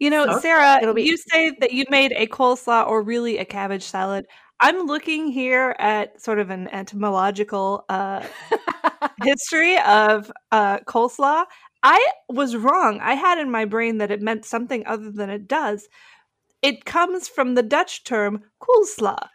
You 0.01 0.09
know, 0.09 0.25
So- 0.27 0.39
Sarah, 0.39 0.79
It'll 0.81 0.93
be- 0.93 1.03
you 1.03 1.17
say 1.17 1.51
that 1.59 1.73
you 1.73 1.83
made 1.89 2.13
a 2.13 2.25
coleslaw 2.27 2.87
or 2.87 3.01
really 3.01 3.37
a 3.37 3.43
cabbage 3.43 3.83
salad. 3.83 4.25
I'm 4.61 4.85
looking 4.87 5.27
here 5.27 5.75
at 5.79 6.21
sort 6.21 6.39
of 6.39 6.49
an 6.49 6.67
etymological 6.69 7.85
uh, 7.89 8.25
history 9.23 9.77
of 9.79 10.31
uh, 10.51 10.79
coleslaw. 10.79 11.45
I 11.81 12.05
was 12.27 12.55
wrong. 12.57 12.99
I 13.01 13.13
had 13.13 13.37
in 13.37 13.49
my 13.51 13.65
brain 13.65 13.99
that 13.99 14.11
it 14.11 14.21
meant 14.21 14.43
something 14.45 14.85
other 14.85 15.11
than 15.11 15.29
it 15.29 15.47
does. 15.47 15.87
It 16.61 16.83
comes 16.83 17.27
from 17.29 17.55
the 17.55 17.63
Dutch 17.63 18.03
term 18.03 18.43
koolsla, 18.61 19.29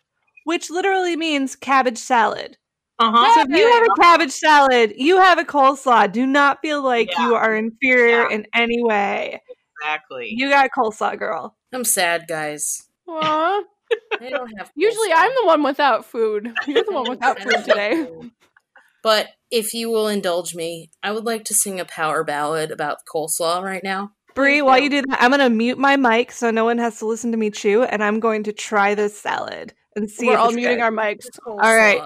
which 0.45 0.69
literally 0.71 1.17
means 1.17 1.57
cabbage 1.57 1.97
salad. 1.99 2.59
Uh-huh. 2.99 3.35
So 3.35 3.41
if 3.51 3.59
you 3.59 3.67
have 3.67 3.83
a 3.83 4.01
cabbage 4.01 4.31
salad, 4.33 4.93
you 4.97 5.19
have 5.21 5.39
a 5.39 5.45
coleslaw. 5.45 6.13
Do 6.13 6.27
not 6.27 6.59
feel 6.61 6.83
like 6.83 7.11
Yeah. 7.13 7.27
you 7.29 7.35
are 7.35 7.57
inferior 7.57 8.29
Yeah. 8.29 8.37
in 8.37 8.47
any 8.55 8.83
way. 8.83 9.41
Exactly. 9.81 10.29
You 10.31 10.51
got 10.51 10.71
coleslaw, 10.77 11.19
girl. 11.19 11.57
I'm 11.73 11.85
sad, 11.85 12.27
guys. 12.29 12.85
Aw. 13.09 13.63
I 14.21 14.31
don't 14.31 14.53
have. 14.59 14.71
usually 14.77 15.13
i'm 15.13 15.33
the 15.41 15.47
one 15.47 15.63
without 15.63 16.05
food 16.05 16.53
you're 16.67 16.85
the 16.85 16.93
one 16.93 17.09
without 17.09 17.41
food 17.41 17.65
today. 17.65 18.09
But 19.05 19.29
if 19.51 19.75
you 19.75 19.91
will 19.91 20.09
indulge 20.09 20.55
me, 20.55 20.91
I 21.03 21.13
would 21.13 21.27
like 21.27 21.45
to 21.45 21.55
sing 21.55 21.79
a 21.79 21.85
power 21.85 22.25
ballad 22.25 22.71
about 22.71 23.05
coleslaw 23.07 23.63
right 23.63 23.85
now. 23.85 24.13
Bri, 24.35 24.63
while 24.63 24.79
you 24.79 24.89
do 24.89 25.03
that, 25.03 25.23
I'm 25.23 25.31
gonna 25.31 25.51
mute 25.51 25.77
my 25.77 25.97
mic 25.97 26.33
so 26.33 26.51
no 26.51 26.65
one 26.65 26.79
has 26.79 26.99
to 27.01 27.07
listen 27.07 27.31
to 27.33 27.37
me 27.37 27.51
chew, 27.51 27.83
and 27.83 28.03
I'm 28.03 28.19
going 28.19 28.45
to 28.45 28.53
try 28.55 28.95
this 28.95 29.21
salad 29.21 29.75
and 29.95 30.11
see. 30.11 30.29
we're 30.29 30.39
all 30.39 30.53
muting 30.53 30.79
good. 30.79 30.83
our 30.85 30.91
mics 30.91 31.27
All 31.47 31.57
right. 31.59 32.01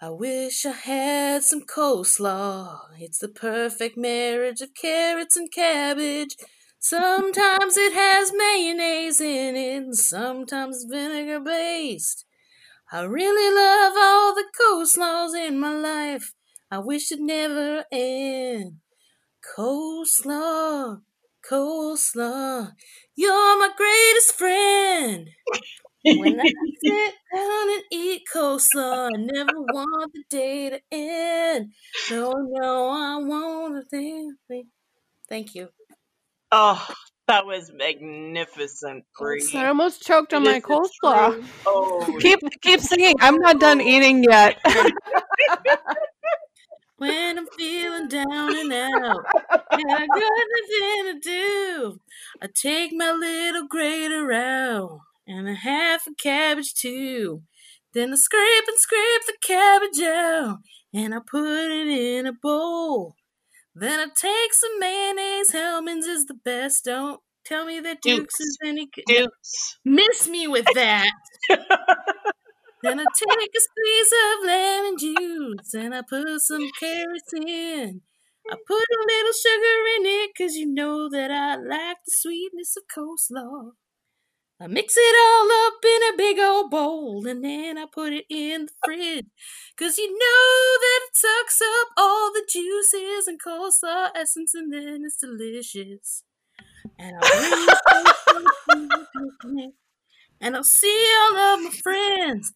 I 0.00 0.10
wish 0.10 0.66
I 0.66 0.72
had 0.72 1.44
some 1.44 1.62
coleslaw. 1.62 2.80
It's 2.98 3.18
the 3.18 3.28
perfect 3.28 3.96
marriage 3.96 4.60
of 4.60 4.74
carrots 4.74 5.36
and 5.36 5.52
cabbage. 5.52 6.36
Sometimes 6.82 7.76
it 7.78 7.92
has 7.94 8.32
mayonnaise 8.34 9.20
in 9.20 9.56
it, 9.56 9.76
and 9.76 9.96
sometimes 9.96 10.84
vinegar 10.90 11.40
based. 11.40 12.24
I 12.92 13.02
really 13.04 13.54
love 13.54 13.94
all 13.96 14.34
the 14.34 14.46
coleslaws 14.60 15.34
in 15.34 15.60
my 15.60 15.74
life. 15.74 16.32
I 16.70 16.78
wish 16.80 17.12
it 17.12 17.20
never 17.20 17.84
end. 17.92 18.80
Coleslaw, 19.56 21.02
coleslaw, 21.48 22.72
you're 23.16 23.58
my 23.58 23.70
greatest 23.76 24.34
friend. 24.38 25.28
When 26.14 26.40
I 26.40 26.44
sit 26.84 27.14
down 27.34 27.70
and 27.74 27.84
eat 27.92 28.22
coleslaw, 28.34 29.08
I 29.14 29.18
never 29.18 29.52
want 29.60 30.12
the 30.14 30.24
day 30.30 30.70
to 30.70 30.80
end. 30.92 31.72
No, 32.10 32.32
no, 32.36 32.90
I 32.90 33.16
want 33.18 33.78
a 33.78 33.82
thing. 33.82 34.36
Thank 35.28 35.54
you. 35.54 35.68
Oh, 36.54 36.86
that 37.28 37.46
was 37.46 37.70
magnificent, 37.72 39.04
Bri. 39.18 39.42
i 39.54 39.66
almost 39.66 40.02
choked 40.02 40.34
on 40.34 40.44
my 40.44 40.60
This 40.60 40.64
is 40.64 40.64
coleslaw. 41.02 41.44
Oh, 41.66 42.18
Keep 42.20 42.40
keep 42.60 42.80
singing. 42.80 43.14
I'm 43.20 43.36
not 43.36 43.58
done 43.58 43.80
eating 43.80 44.22
yet. 44.22 44.58
When 46.98 47.36
I'm 47.36 47.48
feeling 47.58 48.06
down 48.06 48.56
and 48.56 48.72
out, 48.72 49.24
and 49.72 49.90
I 49.90 50.06
got 50.06 50.30
nothing 50.52 51.04
to 51.06 51.18
do, 51.20 51.98
I 52.40 52.46
take 52.54 52.92
my 52.94 53.10
little 53.10 53.66
grater 53.66 54.30
out 54.30 55.00
and 55.26 55.48
a 55.48 55.54
half 55.54 56.06
a 56.06 56.14
cabbage 56.14 56.74
too. 56.74 57.42
Then 57.92 58.12
I 58.12 58.14
scrape 58.14 58.68
and 58.68 58.78
scrape 58.78 59.22
the 59.26 59.34
cabbage 59.44 60.00
out, 60.00 60.58
and 60.94 61.12
I 61.12 61.18
put 61.28 61.72
it 61.72 61.88
in 61.88 62.28
a 62.28 62.32
bowl. 62.32 63.16
Then 63.74 64.00
I 64.00 64.06
take 64.14 64.52
some 64.54 64.78
mayonnaise. 64.78 65.52
Hellmann's 65.52 66.06
is 66.06 66.26
the 66.26 66.34
best. 66.34 66.84
Don't 66.84 67.20
tell 67.44 67.64
me 67.64 67.80
that 67.80 68.02
Duke's, 68.02 68.38
Duke's. 68.38 68.40
is 68.40 68.58
any. 68.64 68.88
Dukes. 69.06 69.78
Miss 69.84 70.28
me 70.28 70.46
with 70.46 70.66
that. 70.74 71.10
then 72.82 73.00
I 73.00 73.04
take 73.14 73.50
a 73.56 73.60
squeeze 73.60 74.12
of 74.24 74.46
lemon 74.46 74.98
juice 74.98 75.74
and 75.74 75.94
I 75.94 76.02
put 76.08 76.40
some 76.42 76.68
carrots 76.78 77.32
in. 77.34 78.02
I 78.50 78.56
put 78.66 78.82
a 78.82 79.06
little 79.06 79.32
sugar 79.32 79.78
in 79.96 80.06
it 80.06 80.30
'cause 80.36 80.56
you 80.56 80.66
know 80.66 81.08
that 81.10 81.30
I 81.30 81.56
like 81.56 81.98
the 82.04 82.10
sweetness 82.12 82.76
of 82.76 82.84
coleslaw. 82.94 83.72
I 84.62 84.68
mix 84.68 84.94
it 84.96 85.16
all 85.26 85.66
up 85.66 85.84
in 85.84 86.14
a 86.14 86.16
big 86.16 86.38
old 86.38 86.70
bowl 86.70 87.26
and 87.26 87.44
then 87.44 87.78
I 87.78 87.86
put 87.92 88.12
it 88.12 88.26
in 88.30 88.66
the 88.66 88.72
fridge 88.84 89.26
'cause 89.76 89.98
you 89.98 90.06
know 90.06 90.78
that 90.84 91.00
it 91.08 91.16
sucks 91.16 91.60
up 91.60 91.88
all 91.96 92.32
the 92.32 92.46
juices 92.48 93.26
and 93.26 93.42
coleslaw 93.42 94.10
essence 94.14 94.54
and 94.54 94.72
then 94.72 95.02
it's 95.04 95.16
delicious. 95.16 96.22
And 96.98 97.16
I 97.20 97.74
bring 98.68 98.88
it 98.92 99.08
with 99.16 99.52
me 99.52 99.72
and 100.40 100.56
I'll 100.56 100.64
see 100.64 101.06
all 101.22 101.36
of 101.36 101.62
my 101.62 101.70
friends, 101.70 102.52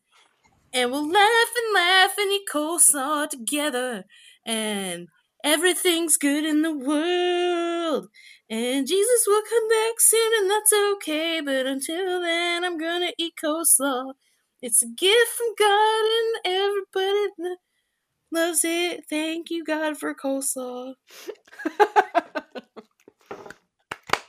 and 0.72 0.90
we'll 0.92 1.08
laugh 1.10 1.50
and 1.56 1.74
laugh 1.74 2.18
and 2.18 2.32
eat 2.32 2.48
coleslaw 2.52 3.28
together, 3.30 4.04
and 4.46 5.08
everything's 5.44 6.16
good 6.18 6.44
in 6.44 6.62
the 6.62 6.72
world. 6.76 8.08
And 8.48 8.86
Jesus 8.86 9.24
will 9.26 9.42
come 9.48 9.68
back 9.68 9.94
soon, 9.98 10.32
and 10.40 10.50
that's 10.50 10.72
okay. 10.94 11.40
But 11.40 11.66
until 11.66 12.20
then, 12.20 12.64
I'm 12.64 12.78
gonna 12.78 13.10
eat 13.18 13.34
coleslaw. 13.42 14.12
It's 14.62 14.82
a 14.82 14.86
gift 14.86 15.30
from 15.36 15.54
God, 15.58 16.04
and 16.04 16.54
everybody 16.54 17.28
lo- 17.38 17.56
loves 18.32 18.64
it. 18.64 19.04
Thank 19.10 19.50
you, 19.50 19.64
God, 19.64 19.98
for 19.98 20.14
coleslaw. 20.14 20.94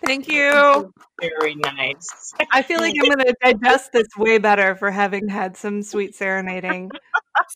Thank 0.06 0.28
you. 0.28 0.94
Very 1.20 1.56
nice. 1.56 2.34
I 2.52 2.62
feel 2.62 2.80
like 2.80 2.96
I'm 3.00 3.10
gonna 3.10 3.34
digest 3.44 3.92
this 3.92 4.08
way 4.18 4.38
better 4.38 4.76
for 4.76 4.90
having 4.90 5.28
had 5.28 5.58
some 5.58 5.82
sweet 5.84 6.16
serenading. 6.16 6.92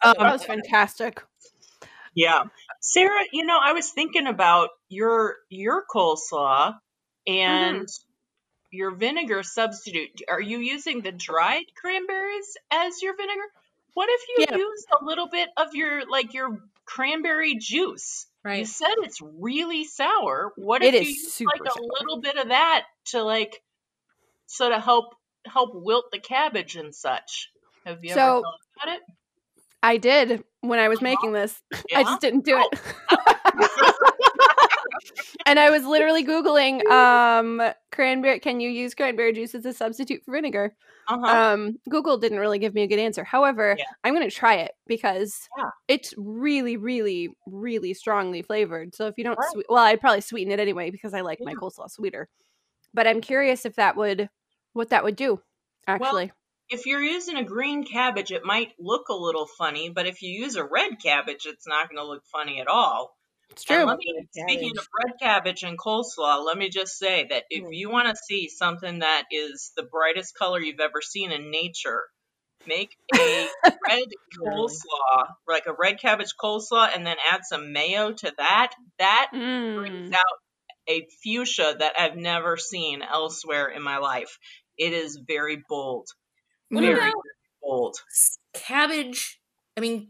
Um, 0.03 0.13
That 0.17 0.33
was 0.33 0.45
fantastic. 0.45 1.21
Yeah. 2.15 2.43
Sarah, 2.81 3.23
you 3.31 3.45
know, 3.45 3.59
I 3.61 3.73
was 3.73 3.89
thinking 3.91 4.27
about 4.27 4.69
your 4.89 5.37
your 5.49 5.85
coleslaw 5.85 6.73
and 7.27 7.87
your 8.71 8.95
vinegar 8.95 9.43
substitute. 9.43 10.21
Are 10.27 10.41
you 10.41 10.59
using 10.59 11.01
the 11.01 11.11
dried 11.11 11.65
cranberries 11.79 12.57
as 12.71 13.01
your 13.01 13.15
vinegar? 13.15 13.45
What 13.93 14.09
if 14.09 14.21
you 14.29 14.45
Yeah. 14.49 14.57
use 14.57 14.85
a 14.99 15.05
little 15.05 15.27
bit 15.29 15.49
of 15.57 15.75
your 15.75 16.09
like 16.09 16.33
your 16.33 16.57
cranberry 16.85 17.55
juice? 17.55 18.25
Right. 18.43 18.59
You 18.59 18.65
said 18.65 18.93
it's 18.97 19.21
really 19.21 19.83
sour. 19.83 20.51
What 20.55 20.81
It 20.81 20.95
if 20.95 21.03
you 21.03 21.09
use 21.09 21.41
like 21.41 21.61
a 21.61 21.81
little 21.81 22.19
bit 22.21 22.37
of 22.37 22.47
that 22.49 22.85
to 23.07 23.21
like 23.21 23.61
sort 24.47 24.73
of 24.73 24.81
help 24.81 25.13
help 25.45 25.71
wilt 25.73 26.05
the 26.11 26.19
cabbage 26.19 26.77
and 26.77 26.95
such? 26.95 27.51
Have 27.85 28.03
you 28.03 28.11
ever 28.13 28.41
thought 28.41 28.59
about 28.83 28.95
it? 28.95 29.01
I 29.83 29.97
did 29.97 30.43
when 30.61 30.79
I 30.79 30.87
was 30.89 30.97
Uh-huh. 30.99 31.05
making 31.05 31.33
this. 31.33 31.61
I 31.95 32.03
just 32.03 32.21
didn't 32.21 32.45
do 32.45 32.57
it. 32.59 32.79
and 35.45 35.59
I 35.59 35.69
was 35.71 35.85
literally 35.85 36.23
googling 36.25 36.85
um 36.89 37.61
cranberry 37.91 38.39
can 38.39 38.59
you 38.59 38.69
use 38.69 38.93
cranberry 38.93 39.33
juice 39.33 39.55
as 39.55 39.65
a 39.65 39.73
substitute 39.73 40.21
for 40.23 40.33
vinegar? 40.33 40.75
Uh-huh. 41.07 41.25
Um 41.25 41.79
Google 41.89 42.17
didn't 42.17 42.39
really 42.39 42.59
give 42.59 42.73
me 42.75 42.83
a 42.83 42.87
good 42.87 42.99
answer. 42.99 43.23
However, 43.23 43.75
Yeah. 43.77 43.85
I'm 44.03 44.13
going 44.13 44.27
to 44.29 44.35
try 44.35 44.55
it 44.55 44.71
because 44.87 45.47
Yeah. 45.57 45.69
it's 45.87 46.13
really 46.17 46.77
really 46.77 47.29
really 47.47 47.93
strongly 47.95 48.41
flavored. 48.43 48.93
So 48.95 49.07
if 49.07 49.17
you 49.17 49.23
don't 49.23 49.37
Right. 49.39 49.49
swe- 49.51 49.63
well, 49.69 49.83
I'd 49.83 49.99
probably 50.01 50.21
sweeten 50.21 50.51
it 50.51 50.59
anyway 50.59 50.91
because 50.91 51.13
I 51.13 51.21
like 51.21 51.39
my 51.41 51.51
Yeah. 51.51 51.57
coleslaw 51.57 51.89
sweeter. 51.89 52.29
But 52.93 53.07
I'm 53.07 53.21
curious 53.21 53.65
if 53.65 53.75
that 53.75 53.95
would 53.95 54.29
what 54.73 54.89
that 54.89 55.03
would 55.03 55.15
do 55.15 55.41
actually. 55.87 56.31
If 56.71 56.85
you're 56.85 57.01
using 57.03 57.37
a 57.37 57.43
green 57.43 57.83
cabbage, 57.83 58.31
it 58.31 58.43
might 58.45 58.71
look 58.79 59.09
a 59.09 59.13
little 59.15 59.45
funny, 59.45 59.89
but 59.89 60.07
if 60.07 60.21
you 60.21 60.31
use 60.31 60.55
a 60.55 60.63
red 60.63 60.93
cabbage, 61.03 61.45
it's 61.45 61.67
not 61.67 61.89
going 61.89 61.97
to 61.97 62.07
look 62.07 62.23
funny 62.31 62.61
at 62.61 62.67
all. 62.67 63.15
it's 63.49 63.63
true. 63.63 63.85
let 63.85 63.97
me, 63.97 64.27
speaking 64.31 64.71
of 64.77 64.87
red 65.05 65.13
cabbage 65.21 65.63
and 65.63 65.77
coleslaw, 65.77 66.43
let 66.45 66.57
me 66.57 66.69
just 66.69 66.97
say 66.97 67.27
that 67.29 67.43
if 67.49 67.63
Mm. 67.63 67.75
you 67.75 67.89
want 67.89 68.07
to 68.07 68.15
see 68.15 68.47
something 68.47 68.99
that 68.99 69.25
is 69.31 69.71
the 69.75 69.83
brightest 69.83 70.35
color 70.35 70.59
you've 70.59 70.79
ever 70.79 71.01
seen 71.01 71.31
in 71.31 71.51
nature, 71.51 72.03
make 72.65 72.95
a 73.13 73.47
red 73.89 74.07
coleslaw, 74.41 75.27
like 75.47 75.65
a 75.67 75.73
red 75.77 75.99
cabbage 75.99 76.33
coleslaw, 76.41 76.89
and 76.95 77.05
then 77.05 77.17
add 77.31 77.41
some 77.43 77.73
mayo 77.73 78.13
to 78.13 78.33
that. 78.37 78.73
That 78.99 79.31
brings 79.75 79.93
Mm. 79.93 80.13
out 80.13 80.39
a 80.87 81.07
fuchsia 81.23 81.75
that 81.79 81.93
I've 81.99 82.15
never 82.17 82.57
seen 82.57 83.01
elsewhere 83.01 83.67
in 83.67 83.81
my 83.83 83.97
life. 83.97 84.37
It 84.77 84.93
is 84.93 85.19
very 85.27 85.63
bold. 85.69 86.07
What 86.71 86.81
Very 86.81 86.97
about 87.09 87.13
bold. 87.61 87.97
cabbage? 88.53 89.39
I 89.77 89.81
mean, 89.81 90.09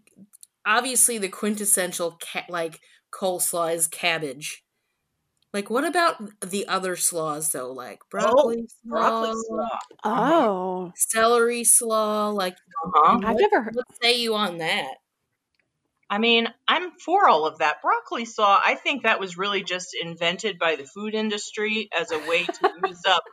obviously 0.65 1.17
the 1.17 1.27
quintessential 1.29 2.17
ca- 2.21 2.45
like 2.49 2.79
coleslaw 3.11 3.73
is 3.75 3.87
cabbage. 3.87 4.63
Like, 5.53 5.69
what 5.69 5.83
about 5.83 6.15
the 6.49 6.65
other 6.69 6.95
slaws 6.95 7.51
though? 7.51 7.73
Like 7.73 7.99
broccoli, 8.09 8.67
Broccoli 8.85 9.33
slaw, 9.33 9.67
slaw. 9.67 9.79
Oh. 10.05 10.91
celery 10.95 11.63
slaw. 11.65 12.29
Like, 12.29 12.53
Uh-huh. 12.85 13.17
I've 13.23 13.33
what, 13.33 13.41
never 13.51 13.61
heard 13.63 13.75
what 13.75 13.85
say 14.01 14.17
you 14.21 14.35
on 14.35 14.59
that? 14.59 14.93
I 16.09 16.17
mean, 16.19 16.47
I'm 16.67 16.91
for 17.05 17.27
all 17.27 17.45
of 17.45 17.59
that. 17.59 17.81
Broccoli 17.81 18.25
slaw, 18.25 18.61
I 18.63 18.75
think 18.75 19.03
that 19.03 19.19
was 19.19 19.37
really 19.37 19.63
just 19.63 19.95
invented 20.01 20.59
by 20.59 20.75
the 20.75 20.85
food 20.85 21.15
industry 21.15 21.89
as 21.97 22.11
a 22.11 22.19
way 22.19 22.43
to 22.43 22.71
use 22.85 23.01
up 23.07 23.23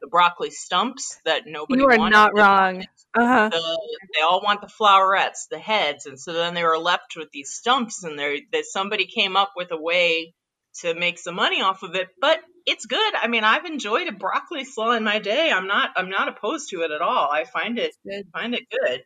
the 0.00 0.08
broccoli 0.08 0.50
stumps 0.50 1.18
that 1.24 1.42
nobody 1.46 1.80
You 1.80 1.88
are 1.88 1.96
wanted. 1.98 2.10
not 2.12 2.36
wrong. 2.36 2.82
Uh 3.16 3.26
huh. 3.26 3.48
The, 3.50 3.78
they 4.14 4.20
all 4.22 4.40
want 4.42 4.60
the 4.60 4.66
flowerets, 4.68 5.48
the 5.50 5.58
heads, 5.58 6.06
and 6.06 6.18
so 6.20 6.32
then 6.32 6.54
they 6.54 6.64
were 6.64 6.78
left 6.78 7.16
with 7.16 7.30
these 7.32 7.50
stumps, 7.50 8.04
and 8.04 8.18
there 8.18 8.36
that 8.52 8.64
somebody 8.66 9.06
came 9.06 9.36
up 9.36 9.52
with 9.56 9.70
a 9.72 9.80
way 9.80 10.34
to 10.80 10.94
make 10.94 11.18
some 11.18 11.34
money 11.34 11.62
off 11.62 11.82
of 11.82 11.94
it. 11.94 12.08
But 12.20 12.40
it's 12.66 12.86
good. 12.86 13.14
I 13.14 13.28
mean, 13.28 13.44
I've 13.44 13.64
enjoyed 13.64 14.08
a 14.08 14.12
broccoli 14.12 14.64
slaw 14.64 14.92
in 14.92 15.04
my 15.04 15.18
day. 15.18 15.50
I'm 15.50 15.66
not 15.66 15.90
I'm 15.96 16.10
not 16.10 16.28
opposed 16.28 16.68
to 16.70 16.82
it 16.82 16.90
at 16.90 17.00
all. 17.00 17.28
I 17.32 17.44
find 17.44 17.78
it 17.78 17.94
find 18.32 18.54
it 18.54 18.64
good. 18.70 19.02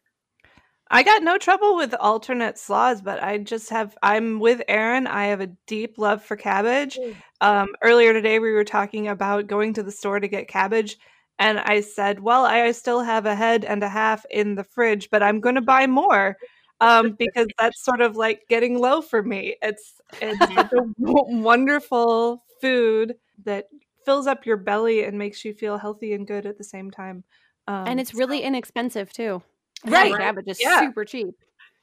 I 0.92 1.02
got 1.02 1.22
no 1.22 1.38
trouble 1.38 1.74
with 1.74 1.94
alternate 1.94 2.58
slaws, 2.58 3.00
but 3.00 3.22
I 3.22 3.38
just 3.38 3.70
have. 3.70 3.96
I'm 4.02 4.40
with 4.40 4.62
Erin. 4.68 5.06
I 5.06 5.26
have 5.26 5.40
a 5.40 5.50
deep 5.66 5.96
love 5.96 6.22
for 6.22 6.36
cabbage. 6.36 6.98
Um, 7.40 7.68
earlier 7.82 8.12
today, 8.12 8.38
we 8.38 8.52
were 8.52 8.62
talking 8.62 9.08
about 9.08 9.46
going 9.46 9.72
to 9.74 9.82
the 9.82 9.90
store 9.90 10.20
to 10.20 10.28
get 10.28 10.48
cabbage, 10.48 10.98
and 11.38 11.58
I 11.58 11.80
said, 11.80 12.20
"Well, 12.20 12.44
I 12.44 12.70
still 12.72 13.00
have 13.00 13.24
a 13.24 13.34
head 13.34 13.64
and 13.64 13.82
a 13.82 13.88
half 13.88 14.26
in 14.30 14.54
the 14.54 14.64
fridge, 14.64 15.08
but 15.10 15.22
I'm 15.22 15.40
going 15.40 15.54
to 15.54 15.62
buy 15.62 15.86
more." 15.86 16.36
Um, 16.82 17.12
because 17.18 17.46
that's 17.58 17.82
sort 17.84 18.00
of 18.00 18.16
like 18.16 18.42
getting 18.50 18.78
low 18.78 19.00
for 19.00 19.22
me. 19.22 19.56
It's 19.62 19.98
it's 20.20 20.38
such 20.54 20.72
a 20.72 20.82
wonderful 20.98 22.44
food 22.60 23.14
that 23.44 23.68
fills 24.04 24.26
up 24.26 24.44
your 24.44 24.58
belly 24.58 25.04
and 25.04 25.16
makes 25.16 25.42
you 25.42 25.54
feel 25.54 25.78
healthy 25.78 26.12
and 26.12 26.26
good 26.26 26.44
at 26.44 26.58
the 26.58 26.64
same 26.64 26.90
time. 26.90 27.24
Um, 27.66 27.86
and 27.86 28.00
it's 28.00 28.12
really 28.12 28.42
inexpensive 28.42 29.10
too. 29.12 29.42
Right. 29.84 30.16
Cabbage 30.16 30.48
is 30.48 30.60
Yeah. 30.60 30.80
super 30.80 31.04
cheap. 31.04 31.34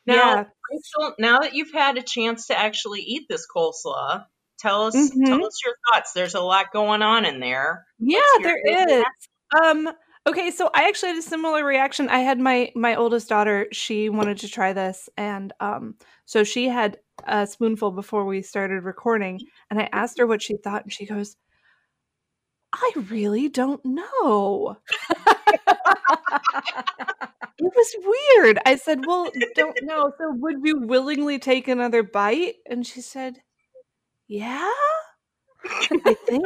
Now, 0.06 0.16
yeah. 0.16 0.44
Rachel, 0.72 1.16
now 1.20 1.40
that 1.40 1.54
you've 1.54 1.72
had 1.74 1.98
a 1.98 2.02
chance 2.02 2.48
to 2.48 2.58
actually 2.58 3.02
eat 3.02 3.28
this 3.30 3.46
coleslaw, 3.54 4.26
tell 4.60 4.88
us 4.88 4.96
Mhm. 4.96 5.26
tell 5.28 5.46
us 5.46 5.60
your 5.66 5.76
thoughts. 5.92 6.14
There's 6.14 6.36
a 6.36 6.42
lot 6.42 6.72
going 6.72 7.02
on 7.02 7.26
in 7.26 7.40
there. 7.40 7.86
Yeah, 8.00 8.22
there 8.42 8.58
favorite 8.66 9.00
is. 9.00 9.06
Um 9.62 9.90
okay, 10.28 10.52
so 10.52 10.70
I 10.74 10.88
actually 10.88 11.10
had 11.10 11.18
a 11.20 11.24
similar 11.24 11.64
reaction. 11.66 12.10
I 12.10 12.20
had 12.20 12.40
my 12.40 12.72
my 12.76 12.96
oldest 12.96 13.30
daughter, 13.30 13.68
she 13.72 14.10
wanted 14.10 14.40
to 14.40 14.48
try 14.50 14.74
this 14.74 15.10
and 15.18 15.52
um 15.60 15.96
so 16.26 16.44
she 16.44 16.70
had 16.70 16.98
a 17.28 17.46
spoonful 17.46 17.92
before 17.92 18.26
we 18.26 18.42
started 18.42 18.84
recording 18.84 19.42
and 19.70 19.80
I 19.80 19.90
asked 19.92 20.18
her 20.20 20.28
what 20.28 20.42
she 20.42 20.58
thought 20.58 20.84
and 20.84 20.94
she 20.94 21.06
goes, 21.06 21.36
"I 22.74 22.92
really 23.10 23.50
don't 23.50 23.84
know." 23.86 24.78
it 27.80 27.96
was 28.04 28.18
weird. 28.36 28.60
I 28.66 28.76
said, 28.76 29.06
"Well, 29.06 29.32
don't 29.56 29.78
know. 29.84 30.12
So 30.18 30.32
would 30.36 30.58
you 30.64 30.80
willingly 30.82 31.40
take 31.40 31.68
another 31.68 32.04
bite?" 32.04 32.56
And 32.66 32.86
she 32.86 33.02
said, 33.02 33.42
"Yeah." 34.28 34.70
I 35.66 36.16
think. 36.26 36.46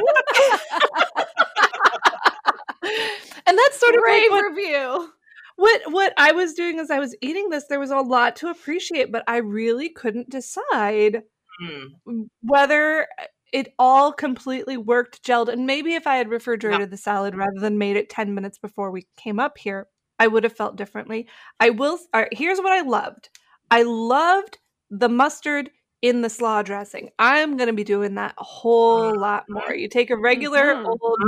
and 3.46 3.58
that's 3.58 3.80
sort 3.80 3.94
of 3.94 4.02
like 4.06 4.30
what, 4.30 4.44
review. 4.50 5.12
what 5.56 5.80
what 5.92 6.12
I 6.16 6.32
was 6.32 6.54
doing 6.54 6.80
as 6.80 6.90
I 6.90 6.98
was 6.98 7.14
eating 7.20 7.50
this. 7.50 7.66
There 7.68 7.80
was 7.80 7.90
a 7.90 7.98
lot 7.98 8.36
to 8.36 8.48
appreciate, 8.48 9.12
but 9.12 9.24
I 9.26 9.36
really 9.38 9.88
couldn't 9.88 10.30
decide 10.30 11.22
Hmm. 11.60 12.22
whether 12.42 13.06
it 13.52 13.74
all 13.78 14.12
completely 14.12 14.76
worked, 14.76 15.22
gelled. 15.24 15.48
And 15.48 15.66
maybe 15.66 15.94
if 15.94 16.06
I 16.06 16.16
had 16.16 16.28
refrigerated 16.28 16.90
the 16.90 16.96
salad 16.96 17.36
rather 17.36 17.60
than 17.60 17.78
made 17.78 17.96
it 17.96 18.10
ten 18.10 18.34
minutes 18.34 18.58
before 18.58 18.90
we 18.90 19.06
came 19.16 19.38
up 19.38 19.56
here, 19.58 19.86
I 20.18 20.26
would 20.26 20.44
have 20.44 20.56
felt 20.56 20.76
differently. 20.76 21.26
I 21.60 21.70
will. 21.70 21.98
Right, 22.14 22.28
here's 22.32 22.58
what 22.58 22.72
I 22.72 22.80
loved. 22.82 23.30
I 23.70 23.82
loved 23.82 24.58
the 24.90 25.08
mustard 25.08 25.70
in 26.02 26.20
the 26.22 26.30
slaw 26.30 26.62
dressing. 26.62 27.10
I'm 27.18 27.56
going 27.56 27.66
to 27.68 27.72
be 27.72 27.84
doing 27.84 28.14
that 28.16 28.34
a 28.38 28.44
whole 28.44 29.18
lot 29.18 29.44
more. 29.48 29.74
You 29.74 29.88
take 29.88 30.10
a 30.10 30.16
regular 30.16 30.74
Mhm. 30.74 30.86
old 30.86 31.18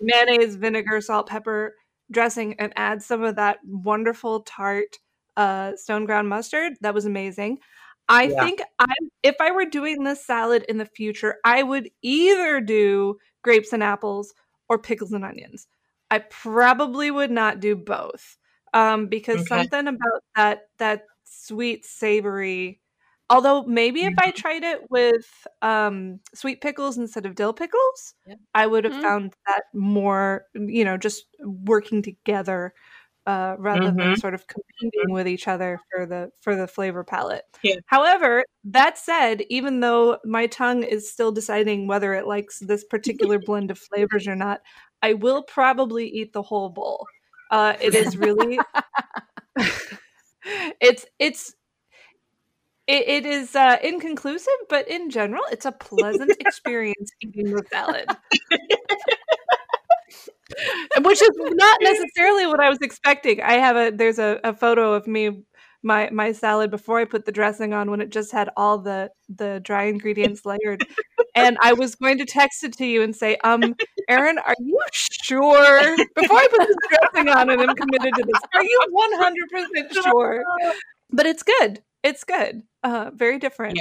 mayonnaise, 0.00 0.54
vinegar, 0.56 1.00
salt, 1.00 1.28
pepper 1.28 1.74
dressing 2.10 2.54
and 2.58 2.72
add 2.76 3.02
some 3.02 3.22
of 3.22 3.36
that 3.36 3.58
wonderful 3.66 4.40
tart 4.42 4.96
uh, 5.36 5.74
stone 5.76 6.04
ground 6.06 6.28
mustard. 6.28 6.74
That 6.80 6.94
was 6.94 7.04
amazing. 7.06 7.58
I 8.08 8.28
Yeah. 8.28 8.40
think 8.40 8.62
I, 8.78 8.94
if 9.22 9.36
I 9.40 9.50
were 9.52 9.64
doing 9.64 10.02
this 10.04 10.24
salad 10.26 10.64
in 10.68 10.78
the 10.78 10.86
future, 10.86 11.36
I 11.44 11.62
would 11.62 11.90
either 12.02 12.60
do 12.60 13.16
grapes 13.42 13.72
and 13.72 13.82
apples 13.82 14.34
or 14.68 14.78
pickles 14.78 15.12
and 15.12 15.24
onions. 15.24 15.66
I 16.10 16.18
probably 16.20 17.10
would 17.10 17.30
not 17.30 17.60
do 17.60 17.76
both 17.76 18.36
um, 18.74 19.06
because 19.08 19.46
Okay. 19.46 19.46
something 19.46 19.86
about 19.88 20.22
that 20.36 20.68
that 20.78 21.04
sweet 21.24 21.84
savory. 21.86 22.80
Although 23.30 23.62
maybe 23.64 24.02
if 24.04 24.14
I 24.18 24.32
tried 24.32 24.64
it 24.64 24.90
with 24.90 25.46
um, 25.62 26.20
sweet 26.34 26.60
pickles 26.60 26.98
instead 26.98 27.26
of 27.26 27.34
dill 27.36 27.52
pickles, 27.52 28.14
Yeah. 28.26 28.36
I 28.54 28.66
would 28.66 28.84
have 28.84 28.94
Mhm. 28.94 29.02
found 29.02 29.34
that 29.46 29.64
more, 29.74 30.46
you 30.54 30.84
know, 30.84 30.96
just 30.96 31.26
working 31.40 32.02
together 32.02 32.74
uh, 33.26 33.56
rather 33.58 33.90
than 33.90 34.16
sort 34.16 34.34
of 34.34 34.46
competing 34.46 35.12
with 35.12 35.28
each 35.28 35.46
other 35.46 35.80
for 35.90 36.06
the 36.06 36.30
for 36.40 36.56
the 36.56 36.66
flavor 36.66 37.04
palette. 37.04 37.44
Yeah. 37.62 37.76
However, 37.86 38.44
that 38.64 38.98
said, 38.98 39.42
even 39.48 39.80
though 39.80 40.18
my 40.24 40.46
tongue 40.46 40.82
is 40.82 41.10
still 41.10 41.32
deciding 41.32 41.86
whether 41.86 42.14
it 42.14 42.26
likes 42.26 42.58
this 42.58 42.84
particular 42.84 43.38
blend 43.46 43.70
of 43.70 43.78
flavors 43.78 44.26
or 44.26 44.36
not, 44.36 44.60
I 45.02 45.14
will 45.14 45.42
probably 45.42 46.08
eat 46.08 46.32
the 46.32 46.42
whole 46.42 46.70
bowl. 46.70 47.06
Uh, 47.50 47.74
it 47.80 47.94
is 47.94 48.16
really, 48.16 48.58
it's 50.80 51.06
it's 51.18 51.54
it, 52.86 53.08
it 53.08 53.26
is 53.26 53.54
uh, 53.54 53.76
inconclusive, 53.84 54.52
but 54.68 54.88
in 54.88 55.10
general, 55.10 55.44
it's 55.52 55.66
a 55.66 55.72
pleasant 55.72 56.32
experience 56.40 57.12
eating 57.20 57.52
the 57.52 57.64
salad. 57.70 58.08
Which 61.02 61.22
is 61.22 61.30
not 61.36 61.78
necessarily 61.82 62.46
what 62.46 62.60
I 62.60 62.68
was 62.68 62.78
expecting. 62.82 63.40
I 63.40 63.54
have 63.54 63.76
a 63.76 63.90
there's 63.90 64.18
a, 64.18 64.40
a 64.44 64.54
photo 64.54 64.92
of 64.94 65.06
me 65.06 65.42
my 65.82 66.10
my 66.10 66.32
salad 66.32 66.70
before 66.70 66.98
I 66.98 67.04
put 67.04 67.24
the 67.24 67.32
dressing 67.32 67.72
on 67.72 67.90
when 67.90 68.00
it 68.00 68.10
just 68.10 68.32
had 68.32 68.50
all 68.56 68.78
the 68.78 69.10
the 69.28 69.60
dry 69.62 69.84
ingredients 69.94 70.44
layered. 70.44 70.86
and 71.34 71.56
I 71.62 71.72
was 71.72 71.94
going 71.94 72.18
to 72.18 72.24
text 72.24 72.64
it 72.64 72.74
to 72.74 72.86
you 72.86 73.02
and 73.02 73.14
say, 73.14 73.36
um, 73.44 73.74
Erin, 74.08 74.38
are 74.38 74.54
you 74.58 74.78
sure 74.92 75.96
before 76.14 76.38
I 76.38 76.48
put 76.50 76.66
this 76.66 76.76
dressing 76.88 77.28
on 77.28 77.50
and 77.50 77.62
I'm 77.62 77.74
committed 77.74 78.14
to 78.14 78.24
this? 78.24 78.42
Are 78.54 78.64
you 78.64 78.80
one 78.90 79.12
hundred 79.14 79.48
percent 79.50 79.92
sure? 80.04 80.44
But 81.12 81.26
it's 81.26 81.42
good. 81.42 81.82
It's 82.04 82.22
good. 82.22 82.62
Uh, 82.84 83.10
very 83.12 83.40
different. 83.40 83.80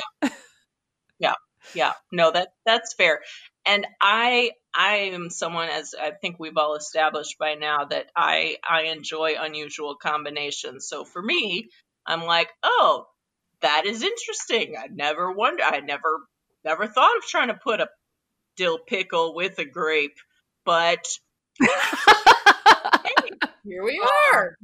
Yeah. 1.19 1.33
Yeah. 1.73 1.93
No, 2.11 2.31
that 2.31 2.49
that's 2.65 2.93
fair. 2.93 3.21
And 3.65 3.85
I 4.01 4.51
I 4.73 4.95
am 5.13 5.29
someone 5.29 5.69
as 5.69 5.93
I 5.99 6.11
think 6.11 6.37
we've 6.39 6.57
all 6.57 6.75
established 6.75 7.37
by 7.39 7.55
now 7.55 7.85
that 7.85 8.07
I 8.15 8.57
I 8.67 8.83
enjoy 8.83 9.35
unusual 9.39 9.95
combinations. 9.95 10.87
So 10.87 11.05
for 11.05 11.21
me, 11.21 11.69
I'm 12.05 12.23
like, 12.23 12.49
"Oh, 12.63 13.05
that 13.61 13.85
is 13.85 14.03
interesting. 14.03 14.75
I 14.77 14.87
never 14.91 15.31
wonder 15.31 15.63
I 15.63 15.79
never 15.81 16.19
never 16.63 16.87
thought 16.87 17.17
of 17.17 17.23
trying 17.23 17.49
to 17.49 17.59
put 17.61 17.81
a 17.81 17.89
dill 18.57 18.79
pickle 18.79 19.35
with 19.35 19.59
a 19.59 19.65
grape, 19.65 20.17
but 20.65 21.05
Here 23.65 23.83
we 23.83 24.01
are. 24.33 24.57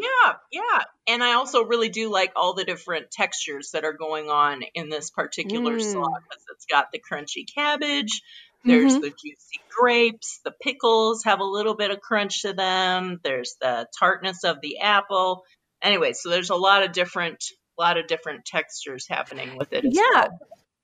Yeah, 0.00 0.34
yeah. 0.52 0.84
And 1.08 1.22
I 1.24 1.34
also 1.34 1.64
really 1.64 1.88
do 1.88 2.10
like 2.10 2.32
all 2.36 2.54
the 2.54 2.64
different 2.64 3.10
textures 3.10 3.70
that 3.72 3.84
are 3.84 3.92
going 3.92 4.28
on 4.30 4.62
in 4.74 4.88
this 4.90 5.10
particular 5.10 5.78
slaw 5.78 6.02
Mm. 6.06 6.22
because 6.30 6.44
it's 6.52 6.66
got 6.66 6.86
the 6.92 7.00
crunchy 7.00 7.44
cabbage, 7.52 8.22
there's 8.64 8.94
Mhm. 8.94 9.00
the 9.00 9.10
juicy 9.10 9.60
grapes, 9.78 10.40
the 10.44 10.52
pickles 10.62 11.24
have 11.24 11.40
a 11.40 11.44
little 11.44 11.74
bit 11.74 11.90
of 11.90 12.00
crunch 12.00 12.42
to 12.42 12.52
them, 12.52 13.20
there's 13.24 13.56
the 13.60 13.88
tartness 13.98 14.44
of 14.44 14.60
the 14.60 14.78
apple. 14.80 15.44
Anyway, 15.82 16.12
so 16.12 16.28
there's 16.30 16.50
a 16.50 16.56
lot 16.56 16.82
of 16.82 16.92
different 16.92 17.42
lot 17.78 17.96
of 17.96 18.06
different 18.08 18.44
textures 18.44 19.06
happening 19.08 19.56
with 19.56 19.72
it 19.72 19.84
as 19.84 19.94
Yeah. 19.94 20.02
well. 20.04 20.38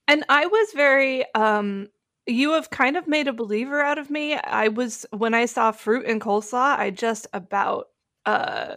And 0.09 0.25
I 0.29 0.47
was 0.47 0.69
very 0.75 1.25
um 1.35 1.89
you 2.27 2.53
have 2.53 2.71
kind 2.71 2.97
of 2.97 3.07
made 3.07 3.29
a 3.29 3.33
believer 3.35 3.81
out 3.83 3.99
of 3.99 4.11
me. 4.11 4.35
I 4.35 4.69
was 4.69 5.05
when 5.11 5.35
I 5.35 5.47
saw 5.47 5.73
fruit 5.73 6.07
and 6.07 6.21
coleslaw, 6.21 6.79
I 6.79 6.91
just 6.91 7.27
about 7.33 7.89
uh 8.27 8.77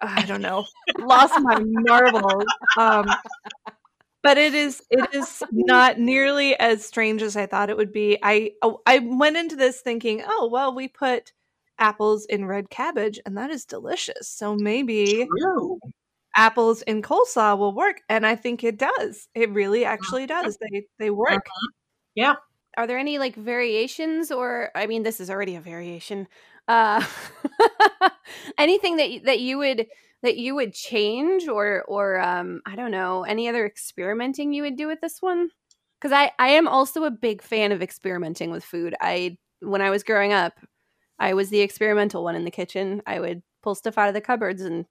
I 0.00 0.26
don't 0.26 0.42
know, 0.42 0.64
lost 0.98 1.34
my 1.40 1.58
marbles. 1.62 2.44
Um 2.76 3.06
but 4.24 4.38
it 4.38 4.54
is 4.54 4.82
it 4.90 5.14
is 5.14 5.42
not 5.52 5.98
nearly 5.98 6.58
as 6.58 6.84
strange 6.84 7.22
as 7.22 7.36
I 7.36 7.46
thought 7.46 7.68
it 7.68 7.76
would 7.76 7.92
be. 7.92 8.18
I 8.22 8.52
oh, 8.62 8.80
I 8.86 8.98
went 9.00 9.36
into 9.36 9.54
this 9.54 9.82
thinking, 9.82 10.24
"Oh, 10.26 10.48
well, 10.50 10.74
we 10.74 10.88
put 10.88 11.32
apples 11.78 12.24
in 12.24 12.46
red 12.46 12.70
cabbage 12.70 13.20
and 13.26 13.36
that 13.36 13.50
is 13.50 13.66
delicious. 13.66 14.26
So 14.26 14.56
maybe 14.56 15.28
True. 15.38 15.78
apples 16.34 16.80
in 16.82 17.02
coleslaw 17.02 17.58
will 17.58 17.74
work." 17.74 18.00
And 18.08 18.26
I 18.26 18.34
think 18.34 18.64
it 18.64 18.78
does. 18.78 19.28
It 19.34 19.50
really 19.50 19.84
actually 19.84 20.26
does. 20.26 20.56
They 20.56 20.86
they 20.98 21.10
work. 21.10 21.44
Yeah. 22.14 22.36
Are 22.78 22.86
there 22.86 22.98
any 22.98 23.18
like 23.18 23.36
variations 23.36 24.30
or 24.30 24.70
I 24.74 24.86
mean 24.86 25.02
this 25.02 25.20
is 25.20 25.28
already 25.28 25.54
a 25.56 25.60
variation. 25.60 26.28
Uh 26.66 27.04
anything 28.58 28.96
that 28.96 29.24
that 29.24 29.40
you 29.40 29.58
would 29.58 29.86
that 30.22 30.36
you 30.36 30.54
would 30.54 30.72
change 30.72 31.48
or 31.48 31.82
or 31.86 32.18
um 32.20 32.62
I 32.66 32.76
don't 32.76 32.90
know, 32.90 33.24
any 33.24 33.48
other 33.48 33.66
experimenting 33.66 34.52
you 34.52 34.62
would 34.62 34.76
do 34.76 34.86
with 34.86 35.00
this 35.00 35.20
one? 35.20 35.50
Cuz 36.00 36.12
I 36.12 36.32
I 36.38 36.48
am 36.50 36.66
also 36.68 37.04
a 37.04 37.10
big 37.10 37.42
fan 37.42 37.72
of 37.72 37.82
experimenting 37.82 38.50
with 38.50 38.64
food. 38.64 38.94
I 39.00 39.36
when 39.60 39.82
I 39.82 39.90
was 39.90 40.02
growing 40.02 40.32
up, 40.32 40.54
I 41.18 41.34
was 41.34 41.50
the 41.50 41.60
experimental 41.60 42.24
one 42.24 42.34
in 42.36 42.44
the 42.44 42.50
kitchen. 42.50 43.02
I 43.06 43.20
would 43.20 43.42
pull 43.62 43.74
stuff 43.74 43.98
out 43.98 44.08
of 44.08 44.14
the 44.14 44.20
cupboards 44.20 44.62
and 44.62 44.86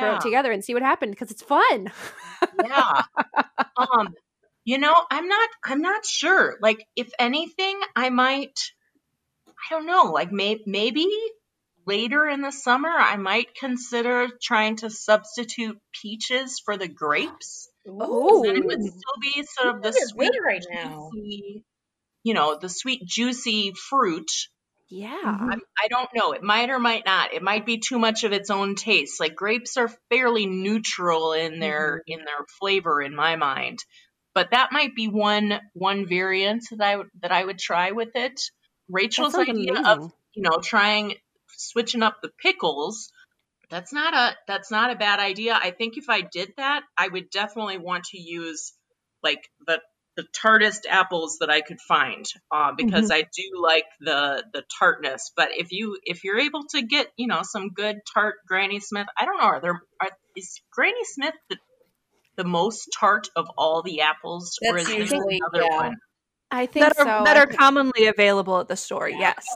throw 0.00 0.14
it 0.14 0.20
together 0.20 0.52
and 0.52 0.64
see 0.64 0.74
what 0.74 0.82
happened 0.82 1.12
because 1.12 1.30
it's 1.30 1.42
fun. 1.42 1.90
yeah 2.64 3.02
um 3.76 4.14
you 4.64 4.78
know 4.78 4.94
i'm 5.10 5.26
not 5.28 5.48
i'm 5.64 5.80
not 5.80 6.04
sure 6.04 6.56
like 6.60 6.86
if 6.96 7.10
anything 7.18 7.80
i 7.96 8.10
might 8.10 8.58
i 9.66 9.74
don't 9.74 9.86
know 9.86 10.04
like 10.12 10.32
may, 10.32 10.58
maybe 10.66 11.06
later 11.86 12.26
in 12.26 12.42
the 12.42 12.52
summer 12.52 12.90
i 12.90 13.16
might 13.16 13.54
consider 13.54 14.28
trying 14.42 14.76
to 14.76 14.90
substitute 14.90 15.78
peaches 16.00 16.60
for 16.64 16.76
the 16.76 16.88
grapes 16.88 17.68
'cause 17.86 18.42
then 18.42 18.56
it 18.56 18.64
would 18.66 18.82
still 18.82 19.20
be 19.20 19.42
sort 19.42 19.76
of 19.76 19.82
the 19.82 19.92
sweet 19.92 20.32
right 20.44 20.62
now. 20.72 21.10
juicy, 21.12 21.64
you 22.22 22.34
know 22.34 22.58
the 22.58 22.68
sweet 22.68 23.04
juicy 23.06 23.72
fruit 23.72 24.30
Yeah. 24.92 25.20
I'm, 25.52 25.60
I 25.78 25.88
don't 25.88 26.10
know. 26.14 26.32
It 26.32 26.42
might 26.42 26.68
or 26.70 26.78
might 26.80 27.04
not. 27.06 27.32
It 27.32 27.42
might 27.42 27.64
be 27.64 27.78
too 27.78 27.98
much 27.98 28.24
of 28.24 28.32
its 28.32 28.50
own 28.50 28.74
taste. 28.74 29.20
Like 29.20 29.36
grapes 29.36 29.76
are 29.76 29.88
fairly 30.10 30.46
neutral 30.46 31.32
in 31.32 31.60
their 31.60 32.02
in 32.06 32.24
their 32.24 32.44
flavor 32.58 33.00
in 33.00 33.14
my 33.14 33.36
mind. 33.36 33.78
But 34.34 34.50
that 34.50 34.72
might 34.72 34.94
be 34.96 35.08
one 35.08 35.60
one 35.74 36.06
variant 36.06 36.64
that 36.70 36.80
I 36.86 36.96
would 36.96 37.08
that 37.22 37.32
I 37.32 37.44
would 37.44 37.58
try 37.58 37.92
with 37.92 38.16
it. 38.16 38.40
Rachel's 38.90 39.34
idea 39.34 39.80
of 39.84 40.12
you 40.34 40.42
know 40.42 40.58
trying 40.62 41.14
switching 41.48 42.02
up 42.02 42.18
the 42.22 42.30
pickles. 42.42 43.10
That's 43.70 43.92
not 43.92 44.14
a 44.14 44.36
that's 44.48 44.70
not 44.70 44.90
a 44.90 44.96
bad 44.96 45.20
idea. 45.20 45.54
I 45.54 45.70
think 45.70 45.96
if 45.96 46.08
I 46.08 46.22
did 46.22 46.52
that, 46.56 46.82
I 46.98 47.08
would 47.08 47.30
definitely 47.30 47.78
want 47.78 48.04
to 48.06 48.20
use 48.20 48.72
like 49.22 49.48
the 49.66 49.80
the 50.16 50.26
tartest 50.34 50.86
apples 50.90 51.38
that 51.40 51.50
I 51.50 51.60
could 51.60 51.80
find 51.80 52.26
uh, 52.52 52.72
because 52.76 53.10
I 53.10 53.22
do 53.22 53.62
like 53.62 53.84
the 54.00 54.44
the 54.52 54.64
tartness. 54.78 55.30
But 55.36 55.50
if 55.56 55.70
you 55.70 55.98
if 56.02 56.24
you're 56.24 56.38
able 56.38 56.64
to 56.70 56.82
get 56.82 57.08
you 57.16 57.28
know 57.28 57.42
some 57.42 57.70
good 57.70 57.98
tart 58.12 58.36
Granny 58.46 58.80
Smith, 58.80 59.06
I 59.18 59.24
don't 59.24 59.38
know, 59.38 59.44
are 59.44 59.60
there 59.60 59.80
are, 60.00 60.10
is 60.36 60.60
Granny 60.72 61.04
Smith 61.04 61.34
the 61.48 61.56
the 62.36 62.44
most 62.44 62.88
tart 62.98 63.28
of 63.36 63.48
all 63.56 63.82
the 63.82 64.00
apples, 64.00 64.58
or 64.66 64.76
That's 64.76 64.88
is 64.88 65.10
there 65.10 65.20
another 65.22 65.66
yeah. 65.70 65.76
one? 65.76 65.96
I 66.50 66.66
think 66.66 66.84
That 66.86 66.98
are 66.98 67.04
so. 67.20 67.24
that 67.24 67.36
are 67.36 67.46
commonly 67.46 68.06
available 68.06 68.58
at 68.60 68.68
the 68.68 68.76
store. 68.76 69.08
Yes. 69.08 69.46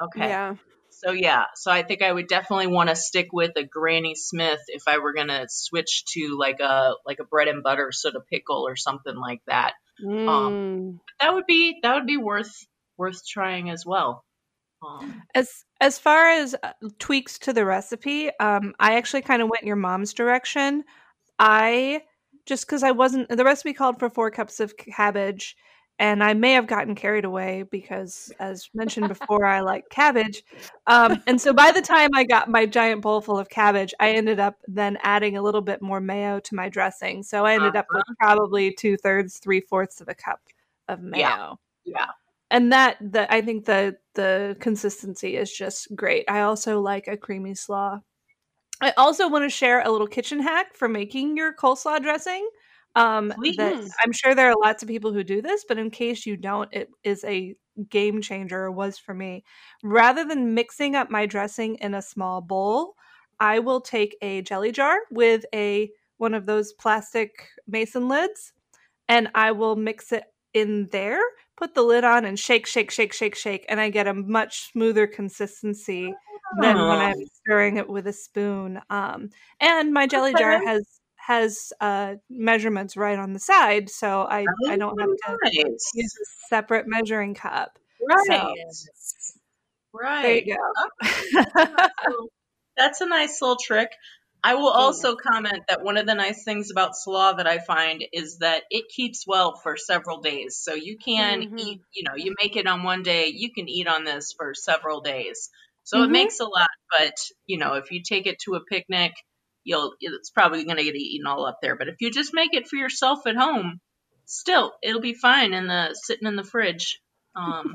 Okay, 0.00 0.28
Yeah. 0.28 0.54
so 0.90 1.10
yeah, 1.10 1.44
so 1.54 1.70
I 1.70 1.82
think 1.82 2.02
I 2.02 2.12
would 2.12 2.28
definitely 2.28 2.68
want 2.68 2.88
to 2.88 2.96
stick 2.96 3.28
with 3.32 3.52
a 3.56 3.64
Granny 3.64 4.14
Smith 4.14 4.60
if 4.68 4.82
I 4.86 4.98
were 4.98 5.12
gonna 5.12 5.46
switch 5.48 6.04
to 6.14 6.36
like 6.38 6.60
a 6.60 6.94
like 7.04 7.18
a 7.20 7.24
bread 7.24 7.48
and 7.48 7.62
butter 7.62 7.90
sort 7.92 8.14
of 8.14 8.22
pickle 8.30 8.66
or 8.66 8.76
something 8.76 9.16
like 9.16 9.40
that. 9.46 9.74
Mm. 10.02 10.98
That 11.20 11.34
would 11.34 11.46
be 11.46 11.78
that 11.82 11.94
would 11.96 12.06
be 12.06 12.16
worth 12.16 12.54
worth 12.96 13.26
trying 13.26 13.70
as 13.70 13.84
well. 13.84 14.24
Um, 14.86 15.22
As 15.34 15.64
as 15.80 15.98
far 15.98 16.28
as 16.30 16.54
uh, 16.62 16.72
tweaks 17.00 17.38
to 17.40 17.52
the 17.52 17.64
recipe, 17.64 18.30
um, 18.38 18.74
I 18.78 18.96
actually 18.96 19.22
kind 19.22 19.42
of 19.42 19.48
went 19.48 19.64
your 19.64 19.76
mom's 19.76 20.14
direction. 20.14 20.84
I 21.38 22.02
just 22.46 22.66
because 22.66 22.82
I 22.84 22.92
wasn't 22.92 23.28
the 23.28 23.44
recipe 23.44 23.72
called 23.72 23.98
for 23.98 24.08
four 24.08 24.30
cups 24.30 24.60
of 24.60 24.76
cabbage, 24.76 25.56
and 25.98 26.22
I 26.22 26.34
may 26.34 26.52
have 26.52 26.66
gotten 26.66 26.94
carried 26.94 27.24
away 27.24 27.64
because, 27.70 28.32
as 28.38 28.68
mentioned 28.74 29.08
before, 29.08 29.44
I 29.44 29.60
like 29.60 29.88
cabbage. 29.90 30.44
Um, 30.86 31.22
and 31.26 31.40
so 31.40 31.52
by 31.52 31.72
the 31.72 31.82
time 31.82 32.10
I 32.14 32.24
got 32.24 32.48
my 32.48 32.66
giant 32.66 33.02
bowl 33.02 33.20
full 33.20 33.38
of 33.38 33.48
cabbage, 33.48 33.92
I 34.00 34.12
ended 34.12 34.38
up 34.40 34.56
then 34.68 34.98
adding 35.02 35.36
a 35.36 35.42
little 35.42 35.60
bit 35.60 35.82
more 35.82 36.00
mayo 36.00 36.38
to 36.40 36.54
my 36.54 36.68
dressing. 36.68 37.22
So 37.22 37.44
I 37.44 37.54
ended 37.54 37.76
up 37.76 37.86
with 37.92 38.04
probably 38.20 38.72
two 38.72 38.96
thirds, 38.96 39.38
three 39.38 39.60
fourths 39.60 40.00
of 40.00 40.08
a 40.08 40.14
cup 40.14 40.40
of 40.88 41.00
mayo 41.02 41.20
Yeah. 41.20 41.52
yeah. 41.84 42.06
and 42.50 42.72
that 42.72 42.96
the 43.00 43.30
I 43.32 43.40
think 43.42 43.64
the 43.66 43.96
the 44.14 44.56
consistency 44.60 45.36
is 45.36 45.52
just 45.52 45.94
great. 45.96 46.24
I 46.28 46.40
also 46.42 46.80
like 46.80 47.08
a 47.08 47.16
creamy 47.16 47.54
slaw. 47.54 48.00
I 48.80 48.92
also 48.96 49.28
want 49.28 49.44
to 49.44 49.48
share 49.50 49.82
a 49.82 49.90
little 49.90 50.06
kitchen 50.06 50.40
hack 50.40 50.74
for 50.76 50.88
making 50.88 51.36
your 51.36 51.52
coleslaw 51.52 52.00
dressing. 52.00 52.48
Um, 52.98 53.28
that 53.28 53.90
I'm 54.04 54.12
sure 54.12 54.34
there 54.34 54.50
are 54.50 54.56
lots 54.60 54.82
of 54.82 54.88
people 54.88 55.12
who 55.12 55.22
do 55.22 55.40
this, 55.40 55.64
but 55.66 55.78
in 55.78 55.90
case 55.90 56.26
you 56.26 56.36
don't, 56.36 56.72
it 56.72 56.88
is 57.04 57.24
a 57.24 57.54
game 57.88 58.20
changer. 58.20 58.64
Or 58.64 58.72
was 58.72 58.98
for 58.98 59.14
me. 59.14 59.44
Rather 59.82 60.24
than 60.24 60.54
mixing 60.54 60.96
up 60.96 61.10
my 61.10 61.26
dressing 61.26 61.76
in 61.76 61.94
a 61.94 62.02
small 62.02 62.40
bowl, 62.40 62.94
I 63.40 63.60
will 63.60 63.80
take 63.80 64.16
a 64.20 64.42
jelly 64.42 64.72
jar 64.72 64.98
with 65.10 65.44
a 65.54 65.90
one 66.16 66.34
of 66.34 66.46
those 66.46 66.72
plastic 66.72 67.30
mason 67.66 68.08
lids, 68.08 68.52
and 69.08 69.28
I 69.34 69.52
will 69.52 69.76
mix 69.76 70.12
it 70.12 70.24
in 70.52 70.88
there 70.90 71.20
put 71.58 71.74
the 71.74 71.82
lid 71.82 72.04
on 72.04 72.24
and 72.24 72.38
shake, 72.38 72.66
shake, 72.66 72.90
shake, 72.90 73.12
shake, 73.12 73.34
shake, 73.34 73.66
and 73.68 73.80
I 73.80 73.90
get 73.90 74.06
a 74.06 74.14
much 74.14 74.70
smoother 74.72 75.06
consistency 75.06 76.14
than 76.60 76.76
when. 76.76 76.98
I'm 76.98 77.26
stirring 77.26 77.76
it 77.76 77.88
with 77.88 78.06
a 78.06 78.12
spoon. 78.12 78.80
Um, 78.88 79.30
and 79.60 79.92
my 79.92 80.06
jelly 80.06 80.34
jar 80.34 80.64
has 80.64 80.97
has 81.28 81.74
uh, 81.78 82.14
measurements 82.30 82.96
right 82.96 83.18
on 83.18 83.34
the 83.34 83.38
side, 83.38 83.90
so 83.90 84.22
I 84.22 84.46
I 84.66 84.76
don't 84.78 84.98
have 84.98 85.10
to 85.10 85.38
Nice. 85.44 85.92
use 85.92 86.14
a 86.16 86.24
separate 86.48 86.86
measuring 86.88 87.34
cup. 87.34 87.78
Right. 88.00 88.48
Yes. 88.56 88.86
Right. 89.92 90.22
There 90.22 90.36
you 90.36 90.56
go. 90.56 91.80
So 92.06 92.28
that's 92.78 93.00
a 93.02 93.06
nice 93.06 93.42
little 93.42 93.56
trick. 93.62 93.90
I 94.42 94.54
will 94.54 94.70
also 94.70 95.16
comment 95.16 95.64
that 95.68 95.82
one 95.82 95.98
of 95.98 96.06
the 96.06 96.14
nice 96.14 96.44
things 96.44 96.70
about 96.70 96.96
slaw 96.96 97.34
that 97.34 97.46
I 97.46 97.58
find 97.58 98.02
is 98.12 98.38
that 98.38 98.62
it 98.70 98.84
keeps 98.88 99.26
well 99.26 99.54
for 99.62 99.76
several 99.76 100.20
days. 100.20 100.56
So 100.62 100.74
you 100.74 100.96
can 101.04 101.42
Mhm. 101.42 101.58
eat, 101.58 101.80
you 101.92 102.04
know, 102.04 102.14
you 102.16 102.34
make 102.40 102.56
it 102.56 102.66
on 102.66 102.84
one 102.84 103.02
day, 103.02 103.26
you 103.34 103.52
can 103.52 103.68
eat 103.68 103.86
on 103.88 104.04
this 104.04 104.32
for 104.36 104.54
several 104.54 105.00
days. 105.02 105.50
So 105.82 106.02
it 106.04 106.08
Mhm. 106.08 106.12
makes 106.12 106.40
a 106.40 106.44
lot, 106.44 106.68
but 106.96 107.14
you 107.46 107.58
know, 107.58 107.74
if 107.74 107.90
you 107.90 108.02
take 108.02 108.26
it 108.26 108.38
to 108.44 108.54
a 108.54 108.64
picnic, 108.64 109.12
you'll 109.68 109.92
it's 110.00 110.30
probably 110.30 110.64
going 110.64 110.78
to 110.78 110.84
get 110.84 110.96
eaten 110.96 111.26
all 111.26 111.46
up 111.46 111.58
there. 111.62 111.76
But 111.76 111.88
if 111.88 111.96
you 112.00 112.10
just 112.10 112.32
make 112.34 112.54
it 112.54 112.66
for 112.68 112.76
yourself 112.76 113.26
at 113.26 113.36
home, 113.36 113.80
still 114.24 114.72
it'll 114.82 115.00
be 115.00 115.14
fine 115.14 115.52
in 115.52 115.66
the 115.68 115.94
sitting 115.94 116.26
in 116.26 116.36
the 116.36 116.44
fridge. 116.44 117.00
Um, 117.36 117.74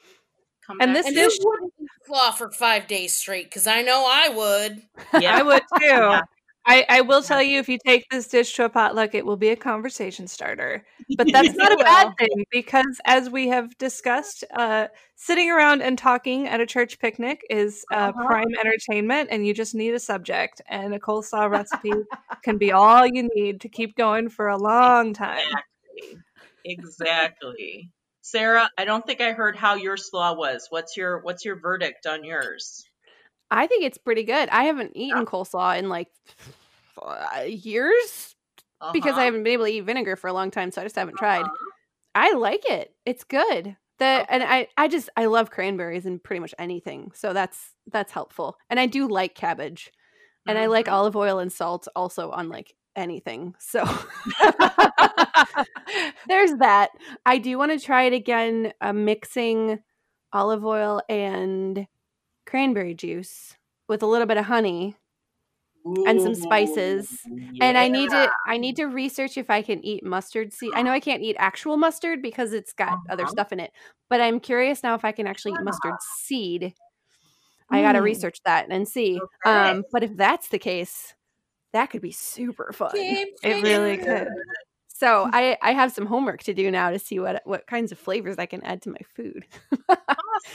come 0.66 0.78
And 0.80 0.92
back 0.92 1.02
this 1.02 1.06
And 1.06 1.16
to- 1.16 1.22
dish- 1.22 1.38
wouldn't 1.42 1.72
eat 1.80 1.88
slaw 2.06 2.30
for 2.30 2.50
five 2.50 2.86
days 2.86 3.16
straight? 3.16 3.46
Because 3.46 3.66
I 3.66 3.82
know 3.82 4.04
I 4.06 4.28
would. 4.28 4.82
yeah, 5.22 5.36
I 5.36 5.42
would 5.42 5.62
too. 5.80 5.84
Yeah. 5.86 6.20
I, 6.66 6.84
I 6.88 7.00
will 7.02 7.22
tell 7.22 7.42
you 7.42 7.58
if 7.58 7.68
you 7.68 7.78
take 7.84 8.06
this 8.10 8.26
dish 8.28 8.54
to 8.54 8.64
a 8.64 8.68
potluck, 8.68 9.14
it 9.14 9.26
will 9.26 9.36
be 9.36 9.50
a 9.50 9.56
conversation 9.56 10.26
starter. 10.26 10.84
But 11.16 11.26
that's 11.32 11.54
not 11.56 11.72
a 11.72 11.76
bad 11.84 12.08
thing 12.18 12.44
because, 12.50 13.00
as 13.04 13.28
we 13.30 13.48
have 13.48 13.76
discussed, 13.78 14.44
uh, 14.54 14.88
sitting 15.16 15.50
around 15.50 15.82
and 15.82 15.98
talking 15.98 16.48
at 16.48 16.60
a 16.60 16.66
church 16.66 16.98
picnic 16.98 17.42
is 17.50 17.84
uh, 17.92 18.12
Uh-huh. 18.14 18.26
prime 18.26 18.48
entertainment, 18.60 19.28
and 19.30 19.46
you 19.46 19.54
just 19.54 19.74
need 19.74 19.94
a 19.94 20.00
subject. 20.00 20.62
And 20.68 20.94
a 20.94 20.98
coleslaw 20.98 21.50
recipe 21.50 21.92
can 22.42 22.58
be 22.58 22.72
all 22.72 23.06
you 23.06 23.28
need 23.34 23.60
to 23.62 23.68
keep 23.68 23.96
going 23.96 24.28
for 24.28 24.48
a 24.48 24.56
long 24.58 25.12
time. 25.14 25.38
Exactly. 25.38 26.18
Exactly. 26.64 27.90
Sarah, 28.22 28.70
I 28.78 28.84
don't 28.86 29.06
think 29.06 29.20
I 29.20 29.32
heard 29.32 29.56
how 29.56 29.74
your 29.74 29.96
slaw 29.96 30.34
was. 30.34 30.66
What's 30.70 30.96
your 30.96 31.20
what's 31.22 31.44
your 31.44 31.60
verdict 31.60 32.06
on 32.06 32.24
yours? 32.24 32.84
I 33.50 33.66
think 33.66 33.84
it's 33.84 33.98
pretty 33.98 34.24
good. 34.24 34.48
I 34.50 34.64
haven't 34.64 34.92
eaten 34.96 35.24
coleslaw 35.26 35.78
in 35.78 35.88
like 35.88 36.08
uh, 37.00 37.44
years 37.46 38.34
because 38.92 39.10
Uh-huh. 39.10 39.18
I 39.18 39.24
haven't 39.24 39.44
been 39.44 39.52
able 39.54 39.64
to 39.66 39.70
eat 39.72 39.80
vinegar 39.82 40.16
for 40.16 40.28
a 40.28 40.32
long 40.32 40.50
time, 40.50 40.70
so 40.72 40.80
I 40.82 40.84
just 40.84 40.96
haven't 40.96 41.16
tried. 41.16 41.46
Uh-huh. 41.46 41.70
I 42.14 42.32
like 42.34 42.64
it. 42.68 42.94
It's 43.06 43.24
good. 43.24 43.76
The 43.98 44.26
and 44.28 44.42
I 44.42 44.68
I 44.76 44.88
just 44.88 45.08
I 45.16 45.26
love 45.26 45.50
cranberries 45.50 46.04
in 46.06 46.18
pretty 46.20 46.40
much 46.40 46.54
anything, 46.58 47.12
so 47.14 47.32
that's 47.32 47.74
that's 47.92 48.12
helpful. 48.12 48.56
And 48.70 48.78
I 48.80 48.86
do 48.86 49.08
like 49.08 49.34
cabbage, 49.34 49.90
and 50.48 50.58
I 50.58 50.66
like 50.66 50.86
Mhm. 50.86 50.88
olive 50.88 51.16
oil 51.16 51.38
and 51.40 51.52
salt 51.52 51.86
also 51.96 52.30
on 52.32 52.48
like 52.50 52.74
anything. 52.96 53.54
So 53.60 53.84
there's 56.28 56.54
that. 56.56 56.90
I 57.26 57.38
do 57.38 57.58
want 57.58 57.72
to 57.72 57.84
try 57.84 58.04
it 58.04 58.12
again, 58.12 58.72
uh, 58.80 58.92
mixing 58.92 59.80
olive 60.32 60.64
oil 60.64 61.00
and 61.08 61.86
cranberry 62.54 62.94
juice 62.94 63.56
with 63.88 64.00
a 64.00 64.06
little 64.06 64.28
bit 64.28 64.36
of 64.36 64.44
honey 64.44 64.94
and 66.06 66.22
some 66.22 66.36
spices. 66.36 67.18
and 67.60 67.76
I 67.76 67.88
need 67.88 68.10
to 68.10 68.30
I 68.46 68.58
need 68.58 68.76
to 68.76 68.84
research 68.84 69.36
if 69.36 69.50
I 69.50 69.60
can 69.60 69.84
eat 69.84 70.04
mustard 70.04 70.52
seed. 70.52 70.72
I 70.76 70.82
know 70.82 70.92
I 70.92 71.00
can't 71.00 71.20
eat 71.20 71.34
actual 71.36 71.76
mustard 71.76 72.22
because 72.22 72.52
it's 72.52 72.72
got 72.72 72.96
other 73.10 73.24
Uh-huh. 73.24 73.32
stuff 73.32 73.50
in 73.50 73.58
it, 73.58 73.72
but 74.08 74.20
I'm 74.20 74.38
curious 74.38 74.84
now 74.84 74.94
if 74.94 75.04
I 75.04 75.10
can 75.10 75.26
actually 75.26 75.54
eat 75.54 75.62
mustard 75.64 75.94
seed. 76.26 76.74
I 77.72 77.82
got 77.82 77.92
to 77.94 77.98
Mm. 77.98 78.04
research 78.04 78.38
that 78.44 78.68
and 78.70 78.86
see. 78.86 79.20
Okay. 79.44 79.70
Um, 79.72 79.82
but 79.90 80.04
if 80.04 80.16
that's 80.16 80.48
the 80.50 80.60
case, 80.60 81.12
that 81.72 81.86
could 81.90 82.02
be 82.02 82.12
super 82.12 82.72
fun. 82.72 82.92
It 83.42 83.64
really 83.64 83.96
could. 83.96 84.28
So 85.04 85.28
I 85.30 85.58
I 85.60 85.72
have 85.72 85.92
some 85.92 86.06
homework 86.06 86.42
to 86.44 86.54
do 86.54 86.70
now 86.70 86.90
to 86.90 86.98
see 86.98 87.18
what 87.18 87.42
what 87.44 87.66
kinds 87.66 87.92
of 87.92 87.98
flavors 87.98 88.36
I 88.38 88.46
can 88.46 88.62
add 88.62 88.82
to 88.82 88.90
my 88.90 89.00
food. 89.14 89.44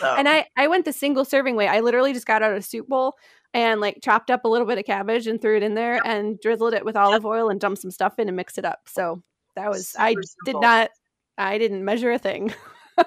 Awesome. 0.02 0.20
And 0.20 0.30
I 0.30 0.46
I 0.58 0.68
went 0.68 0.84
the 0.84 0.92
single 0.92 1.24
serving 1.24 1.56
way. 1.56 1.68
I 1.68 1.80
literally 1.80 2.12
just 2.12 2.26
got 2.26 2.44
out 2.44 2.52
a 2.52 2.62
soup 2.62 2.90
bowl 2.90 3.16
and 3.54 3.80
like 3.80 4.00
chopped 4.04 4.30
up 4.30 4.44
a 4.44 4.48
little 4.48 4.68
bit 4.68 4.78
of 4.78 4.84
cabbage 4.84 5.26
and 5.26 5.42
threw 5.42 5.56
it 5.56 5.64
in 5.64 5.74
there 5.74 6.06
and 6.06 6.38
drizzled 6.42 6.74
it 6.74 6.84
with 6.84 6.98
olive 6.98 7.26
oil 7.26 7.50
and 7.50 7.62
dumped 7.62 7.82
some 7.82 7.90
stuff 7.90 8.20
in 8.20 8.28
and 8.28 8.36
mixed 8.36 8.58
it 8.58 8.66
up. 8.66 8.80
So 8.88 9.24
that 9.56 9.70
was 9.70 9.96
I 9.98 10.12
Super 10.12 10.26
did 10.44 10.56
not 10.60 10.90
I 11.38 11.58
didn't 11.58 11.86
measure 11.86 12.12
a 12.12 12.20
thing. 12.20 12.54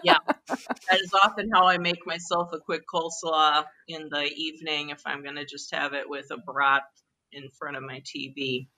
Yeah, 0.03 0.17
that 0.49 1.01
is 1.01 1.13
often 1.23 1.51
how 1.53 1.67
I 1.67 1.77
make 1.77 2.07
myself 2.07 2.49
a 2.55 2.59
quick 2.59 2.85
coleslaw 2.93 3.65
in 3.89 4.09
the 4.11 4.33
evening 4.35 4.89
if 4.89 5.03
I'm 5.05 5.23
going 5.23 5.37
to 5.37 5.45
just 5.45 5.75
have 5.75 5.93
it 5.93 6.09
with 6.09 6.31
a 6.31 6.39
brat 6.39 6.85
in 7.33 7.51
front 7.51 7.77
of 7.77 7.83
my 7.83 8.01
TV. 8.01 8.69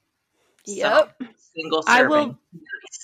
So, 0.67 0.73
Yep. 0.75 1.17
single 1.55 1.83
I 1.87 2.03
will- 2.05 2.39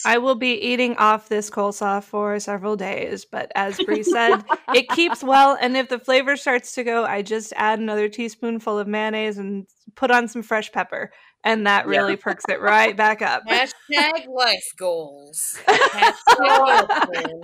I 0.07 0.17
will 0.19 0.35
be 0.35 0.55
eating 0.55 0.97
off 0.97 1.29
this 1.29 1.51
coleslaw 1.51 2.03
for 2.03 2.41
several 2.41 2.75
days, 2.77 3.27
but 3.27 3.53
as 3.55 3.77
Bri 3.79 4.03
said, 4.03 4.43
it 4.75 4.89
keeps 4.89 5.23
well. 5.23 5.59
And 5.61 5.77
if 5.77 5.89
the 5.91 5.99
flavor 5.99 6.37
starts 6.37 6.75
to 6.77 6.85
go, 6.85 7.05
I 7.05 7.21
just 7.23 7.53
add 7.57 7.79
another 7.81 8.09
teaspoonful 8.09 8.79
of 8.79 8.89
mayonnaise 8.89 9.37
and 9.37 9.67
put 9.97 10.11
on 10.11 10.27
some 10.29 10.43
fresh 10.43 10.73
pepper, 10.73 11.13
and 11.45 11.67
that 11.67 11.85
Yeah. 11.85 11.91
really 11.91 12.17
perks 12.17 12.45
it 12.49 12.61
right 12.63 12.97
back 12.97 13.21
up. 13.21 13.43
Hashtag 13.47 14.27
life 14.29 14.65
goals. 14.79 15.59
Hashtag 15.67 16.41
meal 16.41 16.87
plan. 16.87 17.41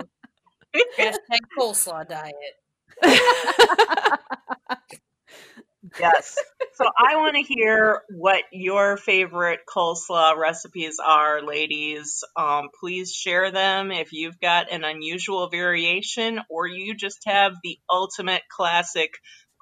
Hashtag 0.97 1.39
coleslaw 1.59 2.07
diet. 2.07 2.33
Yes. 5.99 6.37
So 6.73 6.85
I 6.85 7.15
want 7.15 7.35
to 7.35 7.41
hear 7.41 8.01
what 8.09 8.43
your 8.51 8.97
favorite 8.97 9.61
coleslaw 9.67 10.37
recipes 10.37 10.97
are, 11.03 11.41
ladies. 11.41 12.23
Um, 12.35 12.69
please 12.79 13.11
share 13.11 13.51
them 13.51 13.91
if 13.91 14.11
you've 14.11 14.39
got 14.39 14.71
an 14.71 14.83
unusual 14.83 15.49
variation 15.49 16.39
or 16.49 16.67
you 16.67 16.95
just 16.95 17.19
have 17.25 17.53
the 17.63 17.79
ultimate 17.89 18.43
classic 18.49 19.15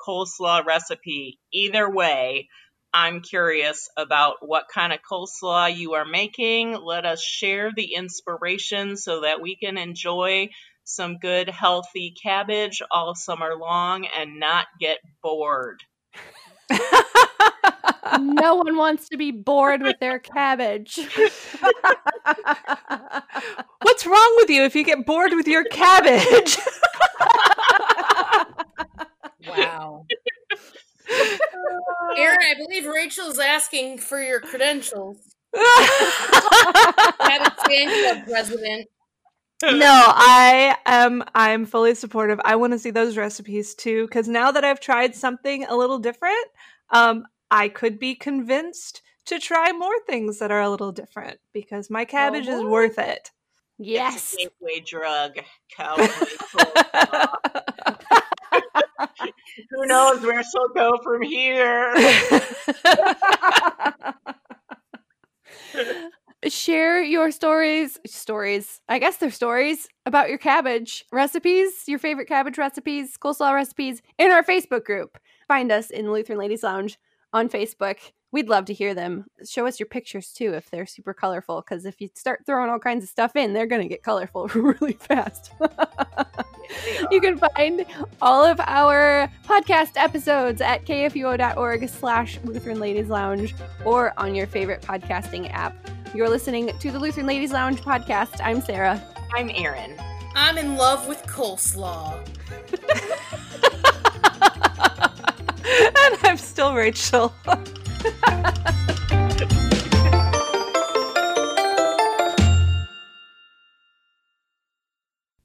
coleslaw 0.05 0.65
recipe. 0.65 1.39
Either 1.53 1.89
way, 1.89 2.49
I'm 2.93 3.21
curious 3.21 3.89
about 3.97 4.35
what 4.41 4.65
kind 4.73 4.93
of 4.93 4.99
coleslaw 5.09 5.75
you 5.75 5.93
are 5.95 6.05
making. 6.05 6.73
Let 6.73 7.05
us 7.05 7.21
share 7.21 7.71
the 7.75 7.93
inspiration 7.93 8.97
so 8.97 9.21
that 9.21 9.41
we 9.41 9.55
can 9.55 9.77
enjoy 9.77 10.49
some 10.85 11.17
good, 11.17 11.49
healthy 11.49 12.13
cabbage 12.21 12.81
all 12.91 13.15
summer 13.15 13.55
long 13.55 14.05
and 14.17 14.39
not 14.39 14.67
get 14.79 14.99
bored. 15.21 15.81
No 18.19 18.55
one 18.55 18.77
wants 18.77 19.09
to 19.09 19.17
be 19.17 19.31
bored 19.31 19.81
with 19.81 19.99
their 19.99 20.19
cabbage. 20.19 20.99
What's 23.81 24.05
wrong 24.05 24.33
with 24.37 24.49
you 24.49 24.63
if 24.63 24.75
you 24.75 24.83
get 24.83 25.05
bored 25.05 25.33
with 25.33 25.47
your 25.47 25.63
cabbage? 25.65 26.57
Wow. 29.47 30.05
Erin, 32.17 32.37
I 32.41 32.55
believe 32.57 32.85
Rachel's 32.85 33.39
asking 33.39 33.99
for 33.99 34.21
your 34.21 34.39
credentials. 34.39 35.17
Cabbage 35.55 37.53
fan 37.67 37.89
club 37.89 38.27
president. 38.27 38.87
no, 39.63 40.03
I 40.07 40.75
am 40.85 41.23
I'm 41.33 41.65
fully 41.65 41.95
supportive. 41.95 42.39
I 42.43 42.55
want 42.57 42.73
to 42.73 42.79
see 42.79 42.91
those 42.91 43.15
recipes 43.17 43.73
too 43.75 44.07
cuz 44.09 44.27
now 44.27 44.51
that 44.51 44.65
I've 44.65 44.79
tried 44.81 45.15
something 45.15 45.63
a 45.65 45.75
little 45.75 45.97
different, 45.99 46.45
um 46.89 47.25
I 47.51 47.69
could 47.69 47.97
be 47.99 48.15
convinced 48.15 49.01
to 49.25 49.39
try 49.39 49.71
more 49.71 49.97
things 50.07 50.39
that 50.39 50.51
are 50.51 50.61
a 50.61 50.69
little 50.69 50.91
different 50.91 51.39
because 51.53 51.89
my 51.89 52.05
cabbage 52.05 52.47
is 52.47 52.61
Oh. 52.61 52.67
worth 52.69 52.99
it. 52.99 53.31
yes. 53.77 54.35
It's 54.37 54.45
a 54.45 54.49
gateway 54.49 54.79
drug. 54.85 55.39
Cowboy. 55.75 56.07
Who 59.71 59.85
knows 59.85 60.21
where 60.21 60.43
she'll 60.43 60.69
go 60.75 60.97
from 61.03 61.21
here? 61.21 61.93
Share 66.65 67.03
your 67.03 67.29
stories, 67.29 67.99
stories. 68.07 68.81
I 68.89 68.97
guess 68.97 69.17
they're 69.17 69.29
stories 69.29 69.87
about 70.07 70.29
your 70.29 70.39
cabbage 70.39 71.05
recipes, 71.11 71.83
your 71.85 71.99
favorite 71.99 72.27
cabbage 72.27 72.57
recipes, 72.57 73.15
coleslaw 73.17 73.53
recipes 73.53 74.01
in 74.17 74.31
our 74.31 74.41
Facebook 74.41 74.83
group. 74.83 75.19
Find 75.47 75.71
us 75.71 75.91
in 75.91 76.05
the 76.05 76.11
Lutheran 76.11 76.39
Ladies 76.39 76.63
Lounge 76.63 76.97
on 77.33 77.49
Facebook. 77.49 77.97
We'd 78.31 78.49
love 78.49 78.65
to 78.65 78.73
hear 78.73 78.95
them. 78.95 79.25
Show 79.47 79.67
us 79.67 79.79
your 79.79 79.85
pictures 79.85 80.33
too 80.33 80.55
if 80.55 80.71
they're 80.71 80.87
super 80.87 81.13
colorful, 81.13 81.61
because 81.61 81.85
if 81.85 82.01
you 82.01 82.09
start 82.15 82.47
throwing 82.47 82.71
all 82.71 82.79
kinds 82.79 83.03
of 83.03 83.11
stuff 83.11 83.35
in, 83.35 83.53
they're 83.53 83.67
going 83.67 83.83
to 83.83 83.87
get 83.87 84.01
colorful 84.01 84.47
really 84.55 84.93
fast. 84.93 85.51
you 87.11 87.21
can 87.21 87.37
find 87.37 87.85
all 88.23 88.43
of 88.43 88.59
our 88.61 89.31
podcast 89.47 89.91
episodes 89.97 90.61
at 90.61 90.83
kfuo.org 90.83 91.87
slash 91.89 92.39
Lutheran 92.43 92.79
Ladies 92.79 93.09
Lounge 93.09 93.53
or 93.85 94.19
on 94.19 94.33
your 94.33 94.47
favorite 94.47 94.81
podcasting 94.81 95.53
app. 95.53 95.75
You're 96.15 96.29
listening 96.29 96.71
to 96.79 96.91
the 96.91 96.97
Lutheran 96.97 97.25
Ladies 97.25 97.51
Lounge 97.51 97.81
podcast. 97.81 98.39
I'm 98.41 98.61
Sarah. 98.61 99.05
I'm 99.35 99.51
Erin. 99.53 99.97
I'm 100.33 100.57
in 100.57 100.77
love 100.77 101.09
with 101.09 101.21
coleslaw. 101.23 102.25
and 105.97 106.17
I'm 106.23 106.37
still 106.37 106.73
Rachel. 106.73 107.35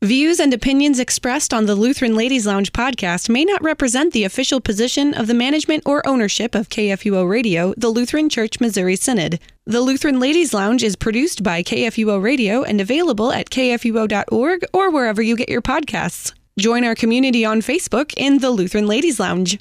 Views 0.02 0.40
and 0.40 0.54
opinions 0.54 0.98
expressed 0.98 1.52
on 1.52 1.66
the 1.66 1.74
Lutheran 1.74 2.14
Ladies 2.14 2.46
Lounge 2.46 2.72
podcast 2.72 3.28
may 3.28 3.44
not 3.44 3.62
represent 3.62 4.14
the 4.14 4.24
official 4.24 4.58
position 4.58 5.12
of 5.12 5.26
the 5.26 5.34
management 5.34 5.82
or 5.84 6.06
ownership 6.08 6.54
of 6.54 6.70
KFUO 6.70 7.28
Radio, 7.28 7.74
the 7.76 7.90
Lutheran 7.90 8.30
Church 8.30 8.60
Missouri 8.60 8.96
Synod. 8.96 9.38
The 9.66 9.82
Lutheran 9.82 10.18
Ladies 10.18 10.54
Lounge 10.54 10.82
is 10.82 10.96
produced 10.96 11.42
by 11.42 11.62
KFUO 11.62 12.22
Radio 12.22 12.62
and 12.62 12.80
available 12.80 13.30
at 13.30 13.50
kfuo.org 13.50 14.64
or 14.72 14.90
wherever 14.90 15.20
you 15.20 15.36
get 15.36 15.50
your 15.50 15.60
podcasts. 15.60 16.32
Join 16.58 16.82
our 16.82 16.94
community 16.94 17.44
on 17.44 17.60
Facebook 17.60 18.14
in 18.16 18.38
the 18.38 18.50
Lutheran 18.50 18.86
Ladies 18.86 19.20
Lounge. 19.20 19.58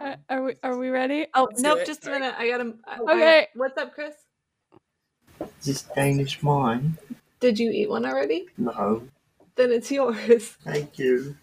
Uh, 0.00 0.16
are 0.28 0.42
we 0.42 0.54
are 0.64 0.76
we 0.76 0.88
ready? 0.88 1.26
Oh 1.32 1.46
Let's 1.48 1.62
nope, 1.62 1.86
just 1.86 2.08
a 2.08 2.10
minute. 2.10 2.34
I 2.36 2.48
got 2.48 2.60
him. 2.60 2.80
Okay. 3.08 3.46
What's 3.54 3.78
up, 3.78 3.94
Chris? 3.94 4.14
This 5.64 5.82
Danish 5.82 6.42
mine. 6.42 6.98
Did 7.40 7.58
you 7.58 7.70
eat 7.70 7.88
one 7.88 8.04
already? 8.04 8.46
No. 8.58 9.02
Then 9.56 9.72
it's 9.72 9.90
yours. 9.90 10.56
Thank 10.64 10.98
you. 10.98 11.36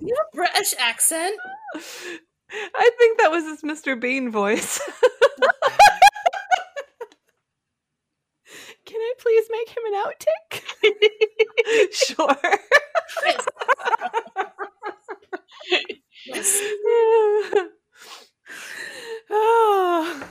Your 0.00 0.24
British 0.32 0.74
accent. 0.78 1.38
I 1.74 2.90
think 2.98 3.18
that 3.18 3.30
was 3.30 3.44
his 3.44 3.62
Mr. 3.62 3.98
Bean 4.00 4.30
voice. 4.30 4.80
Can 8.86 9.00
I 9.00 9.12
please 9.18 9.44
make 9.50 9.68
him 9.68 9.82
an 9.86 9.94
outtick? 9.94 10.64
sure. 11.92 12.36
Yes. 16.26 16.62
oh. 19.30 20.28